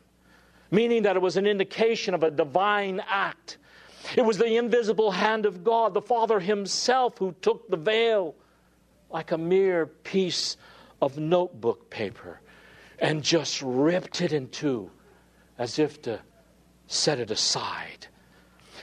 meaning 0.70 1.02
that 1.04 1.16
it 1.16 1.22
was 1.22 1.38
an 1.38 1.46
indication 1.46 2.12
of 2.12 2.22
a 2.22 2.30
divine 2.30 3.00
act. 3.08 3.56
It 4.14 4.22
was 4.22 4.36
the 4.36 4.56
invisible 4.56 5.10
hand 5.10 5.46
of 5.46 5.64
God, 5.64 5.94
the 5.94 6.02
Father 6.02 6.38
Himself, 6.38 7.16
who 7.16 7.34
took 7.40 7.70
the 7.70 7.78
veil 7.78 8.34
like 9.10 9.32
a 9.32 9.38
mere 9.38 9.86
piece 9.86 10.58
of 11.00 11.18
notebook 11.18 11.88
paper 11.88 12.40
and 12.98 13.22
just 13.22 13.62
ripped 13.62 14.20
it 14.20 14.32
in 14.34 14.48
two 14.48 14.90
as 15.58 15.78
if 15.78 16.02
to 16.02 16.20
set 16.92 17.18
it 17.18 17.30
aside, 17.30 18.06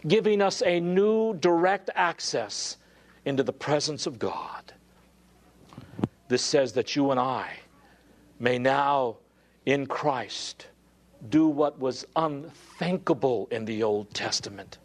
giving 0.08 0.42
us 0.42 0.64
a 0.64 0.80
new 0.80 1.36
direct 1.36 1.90
access 1.94 2.78
into 3.24 3.44
the 3.44 3.54
presence 3.54 4.08
of 4.08 4.18
God. 4.18 4.74
This 6.28 6.42
says 6.42 6.74
that 6.74 6.96
you 6.96 7.12
and 7.12 7.20
I 7.20 7.52
may 8.40 8.58
now, 8.58 9.18
in 9.66 9.86
Christ, 9.86 10.68
do 11.30 11.48
what 11.48 11.80
was 11.80 12.06
unthinkable 12.16 13.48
in 13.52 13.66
the 13.66 13.84
Old 13.84 14.14
Testament. 14.14 14.80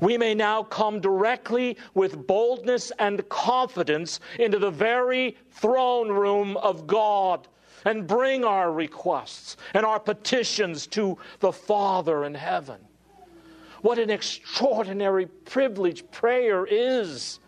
We 0.00 0.16
may 0.16 0.34
now 0.34 0.62
come 0.62 1.00
directly 1.00 1.76
with 1.94 2.26
boldness 2.26 2.92
and 2.98 3.28
confidence 3.28 4.20
into 4.38 4.58
the 4.58 4.70
very 4.70 5.36
throne 5.50 6.08
room 6.08 6.56
of 6.56 6.86
God 6.86 7.48
and 7.84 8.06
bring 8.06 8.44
our 8.44 8.72
requests 8.72 9.56
and 9.74 9.86
our 9.86 10.00
petitions 10.00 10.86
to 10.88 11.18
the 11.40 11.52
Father 11.52 12.24
in 12.24 12.34
heaven. 12.34 12.78
What 13.82 13.98
an 13.98 14.10
extraordinary 14.10 15.26
privilege 15.26 16.08
prayer 16.10 16.66
is 16.66 17.40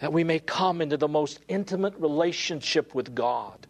that 0.00 0.12
we 0.12 0.24
may 0.24 0.40
come 0.40 0.80
into 0.80 0.96
the 0.96 1.08
most 1.08 1.40
intimate 1.48 1.94
relationship 1.98 2.94
with 2.94 3.14
God, 3.14 3.66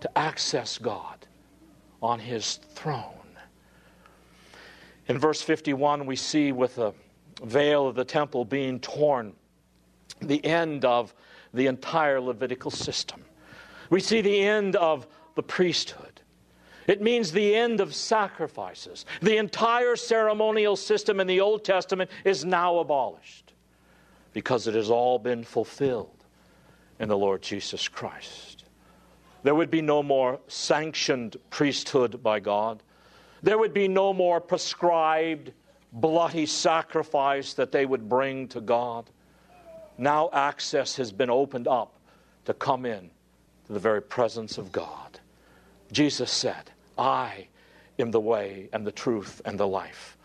to 0.00 0.18
access 0.18 0.78
God 0.78 1.26
on 2.02 2.18
His 2.18 2.56
throne. 2.56 3.04
In 5.08 5.18
verse 5.18 5.42
51, 5.42 6.06
we 6.06 6.16
see 6.16 6.52
with 6.52 6.76
the 6.76 6.92
veil 7.42 7.86
of 7.86 7.94
the 7.94 8.04
temple 8.04 8.44
being 8.44 8.80
torn, 8.80 9.32
the 10.22 10.44
end 10.44 10.84
of 10.84 11.14
the 11.52 11.66
entire 11.66 12.20
Levitical 12.20 12.70
system. 12.70 13.24
We 13.90 14.00
see 14.00 14.20
the 14.20 14.40
end 14.40 14.76
of 14.76 15.06
the 15.34 15.42
priesthood. 15.42 16.20
It 16.86 17.02
means 17.02 17.32
the 17.32 17.54
end 17.54 17.80
of 17.80 17.94
sacrifices. 17.94 19.04
The 19.20 19.36
entire 19.36 19.96
ceremonial 19.96 20.76
system 20.76 21.20
in 21.20 21.26
the 21.26 21.40
Old 21.40 21.64
Testament 21.64 22.10
is 22.24 22.44
now 22.44 22.78
abolished 22.78 23.52
because 24.32 24.66
it 24.66 24.74
has 24.74 24.90
all 24.90 25.18
been 25.18 25.44
fulfilled 25.44 26.24
in 26.98 27.08
the 27.08 27.18
Lord 27.18 27.42
Jesus 27.42 27.88
Christ. 27.88 28.64
There 29.42 29.54
would 29.54 29.70
be 29.70 29.82
no 29.82 30.02
more 30.02 30.40
sanctioned 30.48 31.36
priesthood 31.50 32.22
by 32.22 32.40
God. 32.40 32.82
There 33.42 33.58
would 33.58 33.72
be 33.72 33.88
no 33.88 34.12
more 34.12 34.40
prescribed 34.40 35.52
bloody 35.92 36.46
sacrifice 36.46 37.54
that 37.54 37.72
they 37.72 37.86
would 37.86 38.08
bring 38.08 38.48
to 38.48 38.60
God. 38.60 39.10
Now 39.98 40.30
access 40.32 40.96
has 40.96 41.10
been 41.10 41.30
opened 41.30 41.66
up 41.66 41.98
to 42.44 42.54
come 42.54 42.86
in 42.86 43.10
the 43.74 43.80
very 43.80 44.02
presence 44.02 44.58
of 44.58 44.72
God. 44.72 45.20
Jesus 45.92 46.30
said, 46.30 46.70
I 46.98 47.48
am 47.98 48.10
the 48.10 48.20
way 48.20 48.68
and 48.72 48.86
the 48.86 48.92
truth 48.92 49.40
and 49.44 49.58
the 49.58 49.66
life. 49.66 50.16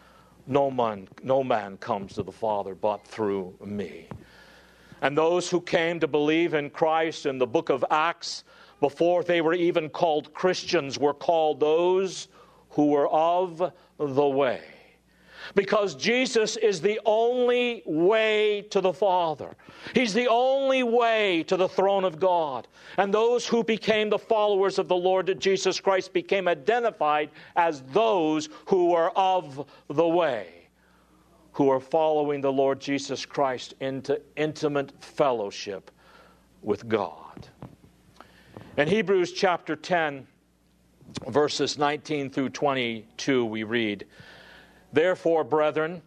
No 0.47 0.69
man, 0.69 1.07
no 1.23 1.43
man 1.43 1.77
comes 1.77 2.13
to 2.13 2.23
the 2.23 2.31
Father 2.31 2.75
but 2.75 3.05
through 3.05 3.55
me. 3.63 4.07
And 5.01 5.17
those 5.17 5.49
who 5.49 5.61
came 5.61 5.99
to 5.99 6.07
believe 6.07 6.53
in 6.53 6.69
Christ 6.69 7.25
in 7.25 7.37
the 7.37 7.47
book 7.47 7.69
of 7.69 7.83
Acts, 7.89 8.43
before 8.79 9.23
they 9.23 9.41
were 9.41 9.53
even 9.53 9.89
called 9.89 10.33
Christians, 10.33 10.97
were 10.97 11.13
called 11.13 11.59
those 11.59 12.27
who 12.71 12.87
were 12.87 13.07
of 13.09 13.71
the 13.97 14.27
way 14.27 14.61
because 15.53 15.95
Jesus 15.95 16.57
is 16.57 16.81
the 16.81 16.99
only 17.05 17.83
way 17.85 18.63
to 18.71 18.81
the 18.81 18.93
Father. 18.93 19.55
He's 19.93 20.13
the 20.13 20.27
only 20.27 20.83
way 20.83 21.43
to 21.43 21.57
the 21.57 21.69
throne 21.69 22.03
of 22.03 22.19
God. 22.19 22.67
And 22.97 23.13
those 23.13 23.45
who 23.45 23.63
became 23.63 24.09
the 24.09 24.17
followers 24.17 24.79
of 24.79 24.87
the 24.87 24.95
Lord 24.95 25.39
Jesus 25.39 25.79
Christ 25.79 26.13
became 26.13 26.47
identified 26.47 27.29
as 27.55 27.81
those 27.93 28.49
who 28.65 28.93
are 28.93 29.11
of 29.11 29.67
the 29.89 30.07
way, 30.07 30.67
who 31.51 31.69
are 31.69 31.79
following 31.79 32.41
the 32.41 32.51
Lord 32.51 32.79
Jesus 32.79 33.25
Christ 33.25 33.75
into 33.79 34.19
intimate 34.35 34.91
fellowship 35.03 35.91
with 36.61 36.87
God. 36.87 37.47
In 38.77 38.87
Hebrews 38.87 39.31
chapter 39.31 39.75
10, 39.75 40.27
verses 41.27 41.77
19 41.77 42.29
through 42.29 42.49
22, 42.49 43.45
we 43.45 43.63
read, 43.63 44.05
Therefore, 44.95 45.43
brethren, 45.43 46.01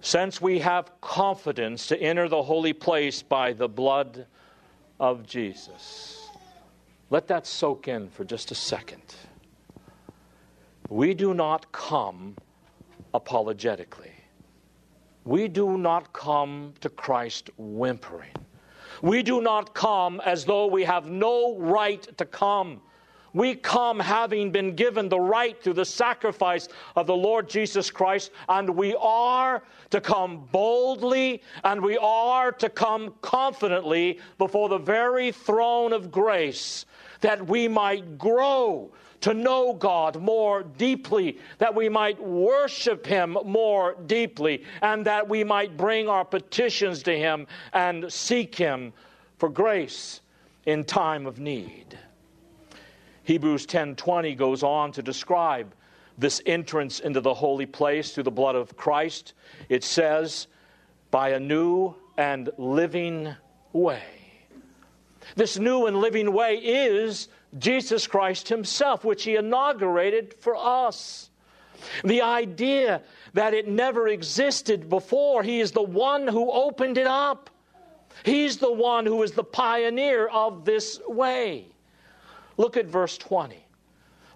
since 0.00 0.40
we 0.40 0.58
have 0.58 1.00
confidence 1.00 1.86
to 1.86 1.96
enter 2.02 2.28
the 2.28 2.42
holy 2.42 2.72
place 2.72 3.22
by 3.22 3.52
the 3.52 3.68
blood 3.68 4.26
of 4.98 5.24
Jesus. 5.24 6.28
Let 7.08 7.28
that 7.28 7.46
soak 7.46 7.86
in 7.86 8.08
for 8.08 8.24
just 8.24 8.50
a 8.50 8.56
second. 8.56 9.14
We 10.88 11.14
do 11.14 11.34
not 11.34 11.70
come 11.70 12.34
apologetically. 13.14 14.10
We 15.24 15.46
do 15.46 15.78
not 15.78 16.12
come 16.12 16.74
to 16.80 16.88
Christ 16.88 17.48
whimpering. 17.58 18.34
We 19.02 19.22
do 19.22 19.40
not 19.40 19.72
come 19.72 20.20
as 20.24 20.44
though 20.44 20.66
we 20.66 20.82
have 20.82 21.06
no 21.06 21.56
right 21.58 22.02
to 22.18 22.24
come 22.24 22.80
we 23.32 23.54
come 23.54 23.98
having 23.98 24.50
been 24.50 24.74
given 24.74 25.08
the 25.08 25.20
right 25.20 25.60
through 25.62 25.74
the 25.74 25.84
sacrifice 25.84 26.68
of 26.96 27.06
the 27.06 27.16
Lord 27.16 27.48
Jesus 27.48 27.90
Christ, 27.90 28.30
and 28.48 28.68
we 28.70 28.94
are 29.00 29.62
to 29.90 30.00
come 30.00 30.48
boldly 30.52 31.42
and 31.64 31.82
we 31.82 31.96
are 31.98 32.52
to 32.52 32.68
come 32.68 33.14
confidently 33.22 34.18
before 34.38 34.68
the 34.68 34.78
very 34.78 35.32
throne 35.32 35.92
of 35.92 36.10
grace 36.10 36.86
that 37.20 37.46
we 37.46 37.68
might 37.68 38.18
grow 38.18 38.90
to 39.22 39.32
know 39.32 39.72
God 39.72 40.20
more 40.20 40.64
deeply, 40.64 41.38
that 41.58 41.74
we 41.74 41.88
might 41.88 42.20
worship 42.20 43.06
Him 43.06 43.38
more 43.44 43.94
deeply, 44.06 44.64
and 44.82 45.06
that 45.06 45.28
we 45.28 45.44
might 45.44 45.76
bring 45.76 46.08
our 46.08 46.24
petitions 46.24 47.04
to 47.04 47.16
Him 47.16 47.46
and 47.72 48.12
seek 48.12 48.54
Him 48.54 48.92
for 49.38 49.48
grace 49.48 50.20
in 50.66 50.84
time 50.84 51.26
of 51.26 51.38
need. 51.38 51.98
Hebrews 53.24 53.66
10:20 53.66 54.36
goes 54.36 54.62
on 54.62 54.92
to 54.92 55.02
describe 55.02 55.74
this 56.18 56.42
entrance 56.44 57.00
into 57.00 57.20
the 57.20 57.34
holy 57.34 57.66
place 57.66 58.12
through 58.12 58.24
the 58.24 58.30
blood 58.30 58.54
of 58.54 58.76
Christ. 58.76 59.34
It 59.68 59.84
says, 59.84 60.46
by 61.10 61.30
a 61.30 61.40
new 61.40 61.94
and 62.16 62.50
living 62.58 63.34
way. 63.72 64.02
This 65.36 65.58
new 65.58 65.86
and 65.86 65.98
living 65.98 66.32
way 66.32 66.56
is 66.56 67.28
Jesus 67.58 68.06
Christ 68.06 68.48
Himself, 68.48 69.04
which 69.04 69.24
He 69.24 69.36
inaugurated 69.36 70.34
for 70.40 70.56
us. 70.56 71.30
The 72.04 72.22
idea 72.22 73.02
that 73.34 73.54
it 73.54 73.68
never 73.68 74.08
existed 74.08 74.88
before, 74.88 75.42
He 75.42 75.60
is 75.60 75.72
the 75.72 75.82
one 75.82 76.28
who 76.28 76.50
opened 76.50 76.98
it 76.98 77.06
up. 77.06 77.50
He's 78.24 78.58
the 78.58 78.72
one 78.72 79.06
who 79.06 79.22
is 79.22 79.32
the 79.32 79.44
pioneer 79.44 80.26
of 80.28 80.64
this 80.64 81.00
way. 81.06 81.71
Look 82.56 82.76
at 82.76 82.86
verse 82.86 83.18
20. 83.18 83.56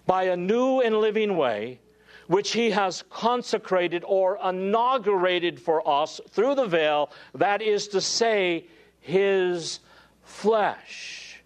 By 0.05 0.23
a 0.23 0.37
new 0.37 0.81
and 0.81 0.97
living 0.99 1.37
way, 1.37 1.79
which 2.27 2.51
he 2.51 2.69
has 2.71 3.03
consecrated 3.09 4.03
or 4.05 4.37
inaugurated 4.43 5.59
for 5.59 5.87
us 5.87 6.19
through 6.29 6.55
the 6.55 6.67
veil, 6.67 7.11
that 7.35 7.61
is 7.61 7.87
to 7.89 8.01
say, 8.01 8.65
his 8.99 9.79
flesh. 10.23 11.41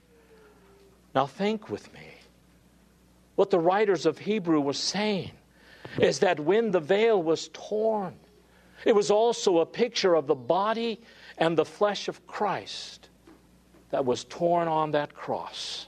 Now, 1.13 1.27
think 1.27 1.69
with 1.69 1.93
me. 1.93 2.07
What 3.36 3.49
the 3.49 3.60
writers 3.60 4.05
of 4.05 4.17
Hebrew 4.17 4.60
were 4.60 4.73
saying 4.73 5.31
is 5.99 6.19
that 6.19 6.39
when 6.39 6.71
the 6.71 6.79
veil 6.79 7.21
was 7.21 7.49
torn, 7.53 8.15
it 8.86 8.95
was 8.95 9.12
also 9.12 9.60
a 9.60 9.65
picture 9.65 10.15
of 10.15 10.27
the 10.27 10.36
body 10.36 11.01
and 11.38 11.57
the 11.57 11.65
flesh 11.65 12.07
of 12.07 12.25
Christ 12.27 13.10
that 13.91 14.05
was 14.05 14.23
torn 14.25 14.67
on 14.67 14.91
that 14.91 15.13
cross. 15.13 15.88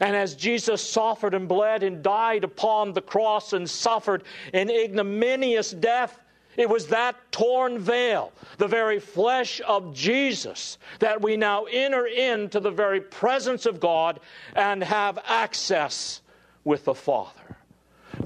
And 0.00 0.14
as 0.14 0.34
Jesus 0.34 0.88
suffered 0.88 1.34
and 1.34 1.48
bled 1.48 1.82
and 1.82 2.02
died 2.02 2.44
upon 2.44 2.92
the 2.92 3.02
cross 3.02 3.52
and 3.52 3.68
suffered 3.68 4.22
an 4.52 4.70
ignominious 4.70 5.72
death, 5.72 6.18
it 6.56 6.68
was 6.68 6.88
that 6.88 7.16
torn 7.30 7.78
veil, 7.78 8.32
the 8.58 8.66
very 8.66 8.98
flesh 8.98 9.60
of 9.66 9.94
Jesus, 9.94 10.78
that 10.98 11.22
we 11.22 11.36
now 11.36 11.64
enter 11.64 12.06
into 12.06 12.58
the 12.58 12.70
very 12.70 13.00
presence 13.00 13.66
of 13.66 13.80
God 13.80 14.20
and 14.54 14.82
have 14.82 15.18
access 15.26 16.20
with 16.64 16.84
the 16.84 16.94
Father. 16.94 17.56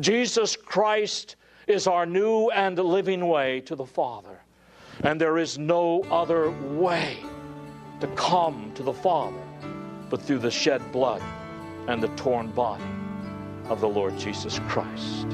Jesus 0.00 0.56
Christ 0.56 1.37
is 1.66 1.87
our 1.87 2.06
new 2.06 2.48
and 2.50 2.78
living 2.78 3.28
way 3.28 3.61
to 3.62 3.76
the 3.76 3.85
Father. 3.87 4.40
And 5.00 5.20
there 5.20 5.38
is 5.38 5.58
no 5.58 6.02
other 6.04 6.50
way 6.50 7.18
to 8.00 8.06
come 8.08 8.72
to 8.74 8.82
the 8.82 8.92
Father 8.92 9.42
but 10.08 10.22
through 10.22 10.38
the 10.38 10.50
shed 10.50 10.80
blood 10.92 11.22
and 11.88 12.03
the 12.03 12.09
torn 12.16 12.51
body 12.51 12.85
of 13.68 13.81
the 13.81 13.88
Lord 13.88 14.18
Jesus 14.18 14.59
Christ. 14.68 15.27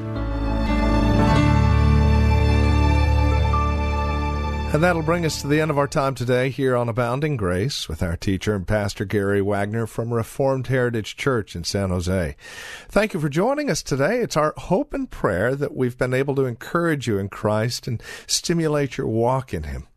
And 4.70 4.82
that'll 4.82 5.00
bring 5.00 5.24
us 5.24 5.40
to 5.40 5.46
the 5.46 5.62
end 5.62 5.70
of 5.70 5.78
our 5.78 5.88
time 5.88 6.14
today 6.14 6.50
here 6.50 6.76
on 6.76 6.90
Abounding 6.90 7.38
Grace 7.38 7.88
with 7.88 8.02
our 8.02 8.18
teacher 8.18 8.54
and 8.54 8.66
pastor 8.66 9.06
Gary 9.06 9.40
Wagner 9.40 9.86
from 9.86 10.12
Reformed 10.12 10.66
Heritage 10.66 11.16
Church 11.16 11.56
in 11.56 11.64
San 11.64 11.88
Jose. 11.88 12.36
Thank 12.86 13.14
you 13.14 13.18
for 13.18 13.30
joining 13.30 13.70
us 13.70 13.82
today. 13.82 14.20
It's 14.20 14.36
our 14.36 14.52
hope 14.58 14.92
and 14.92 15.10
prayer 15.10 15.56
that 15.56 15.74
we've 15.74 15.96
been 15.96 16.12
able 16.12 16.34
to 16.34 16.44
encourage 16.44 17.08
you 17.08 17.16
in 17.16 17.30
Christ 17.30 17.88
and 17.88 18.02
stimulate 18.26 18.98
your 18.98 19.06
walk 19.06 19.54
in 19.54 19.62
Him. 19.62 19.88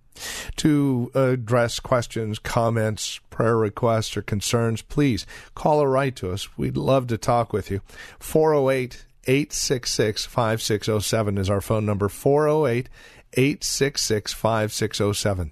To 0.57 1.11
address 1.13 1.79
questions, 1.79 2.39
comments, 2.39 3.19
prayer 3.29 3.57
requests, 3.57 4.15
or 4.17 4.21
concerns, 4.21 4.81
please 4.81 5.25
call 5.55 5.79
or 5.79 5.89
write 5.89 6.15
to 6.17 6.31
us. 6.31 6.57
We'd 6.57 6.77
love 6.77 7.07
to 7.07 7.17
talk 7.17 7.53
with 7.53 7.71
you. 7.71 7.81
408 8.19 9.05
866 9.25 10.25
5607 10.25 11.37
is 11.37 11.49
our 11.49 11.61
phone 11.61 11.85
number 11.85 12.09
408 12.09 12.89
866 13.33 14.33
5607. 14.33 15.51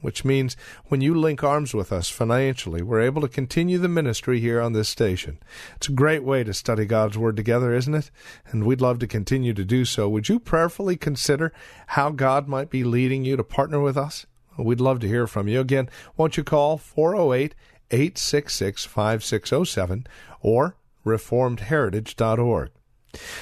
which 0.00 0.24
means 0.24 0.56
when 0.86 1.00
you 1.00 1.14
link 1.14 1.42
arms 1.42 1.74
with 1.74 1.92
us 1.92 2.08
financially, 2.08 2.82
we're 2.82 3.00
able 3.00 3.22
to 3.22 3.28
continue 3.28 3.78
the 3.78 3.88
ministry 3.88 4.40
here 4.40 4.60
on 4.60 4.72
this 4.72 4.88
station. 4.88 5.38
It's 5.76 5.88
a 5.88 5.92
great 5.92 6.22
way 6.22 6.44
to 6.44 6.52
study 6.52 6.84
God's 6.84 7.16
Word 7.16 7.36
together, 7.36 7.72
isn't 7.74 7.94
it? 7.94 8.10
And 8.50 8.64
we'd 8.64 8.80
love 8.80 8.98
to 9.00 9.06
continue 9.06 9.54
to 9.54 9.64
do 9.64 9.84
so. 9.84 10.08
Would 10.08 10.28
you 10.28 10.38
prayerfully 10.38 10.96
consider 10.96 11.52
how 11.88 12.10
God 12.10 12.48
might 12.48 12.70
be 12.70 12.84
leading 12.84 13.24
you 13.24 13.36
to 13.36 13.44
partner 13.44 13.80
with 13.80 13.96
us? 13.96 14.26
We'd 14.58 14.80
love 14.80 15.00
to 15.00 15.08
hear 15.08 15.26
from 15.26 15.48
you. 15.48 15.60
Again, 15.60 15.88
won't 16.16 16.36
you 16.36 16.44
call 16.44 16.78
408 16.78 17.54
866 17.90 18.84
5607 18.84 20.06
or 20.40 20.76
reformedheritage.org. 21.04 22.70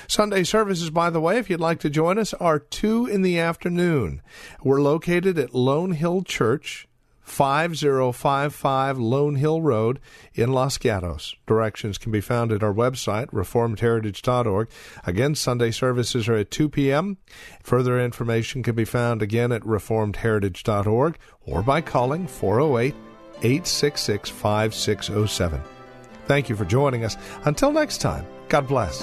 Sunday 0.07 0.45
services, 0.45 0.91
by 0.91 1.11
the 1.11 1.21
way, 1.21 1.39
if 1.39 1.49
you'd 1.49 1.61
like 1.61 1.81
to 1.81 1.91
join 1.91 2.19
us, 2.19 2.35
are 2.35 2.59
2 2.59 3.07
in 3.07 3.23
the 3.23 3.39
afternoon. 3.39 4.23
We're 4.63 4.81
located 4.81 5.39
at 5.39 5.55
Lone 5.55 5.93
Hill 5.93 6.23
Church, 6.23 6.89
5055 7.23 8.99
Lone 8.99 9.37
Hill 9.37 9.63
Road 9.63 10.01
in 10.35 10.53
Los 10.53 10.77
Gatos. 10.77 11.35
Directions 11.47 11.97
can 11.97 12.13
be 12.13 12.21
found 12.21 12.53
at 12.53 12.63
our 12.63 12.75
website, 12.75 13.27
reformedheritage.org. 13.27 14.69
Again, 15.05 15.35
Sunday 15.35 15.71
services 15.71 16.29
are 16.29 16.37
at 16.37 16.51
2 16.51 16.69
p.m. 16.69 17.19
Further 17.63 18.01
information 18.01 18.63
can 18.63 18.75
be 18.75 18.85
found 18.85 19.23
again 19.23 19.53
at 19.53 19.63
reformedheritage.org 19.63 21.17
or 21.47 21.63
by 21.63 21.81
calling 21.81 22.27
408 22.27 22.95
866 23.43 24.31
5607. 24.31 25.82
Thank 26.27 26.49
you 26.49 26.57
for 26.57 26.65
joining 26.65 27.05
us. 27.05 27.17
Until 27.45 27.73
next 27.73 27.99
time, 27.99 28.27
God 28.49 28.69
bless. 28.69 29.03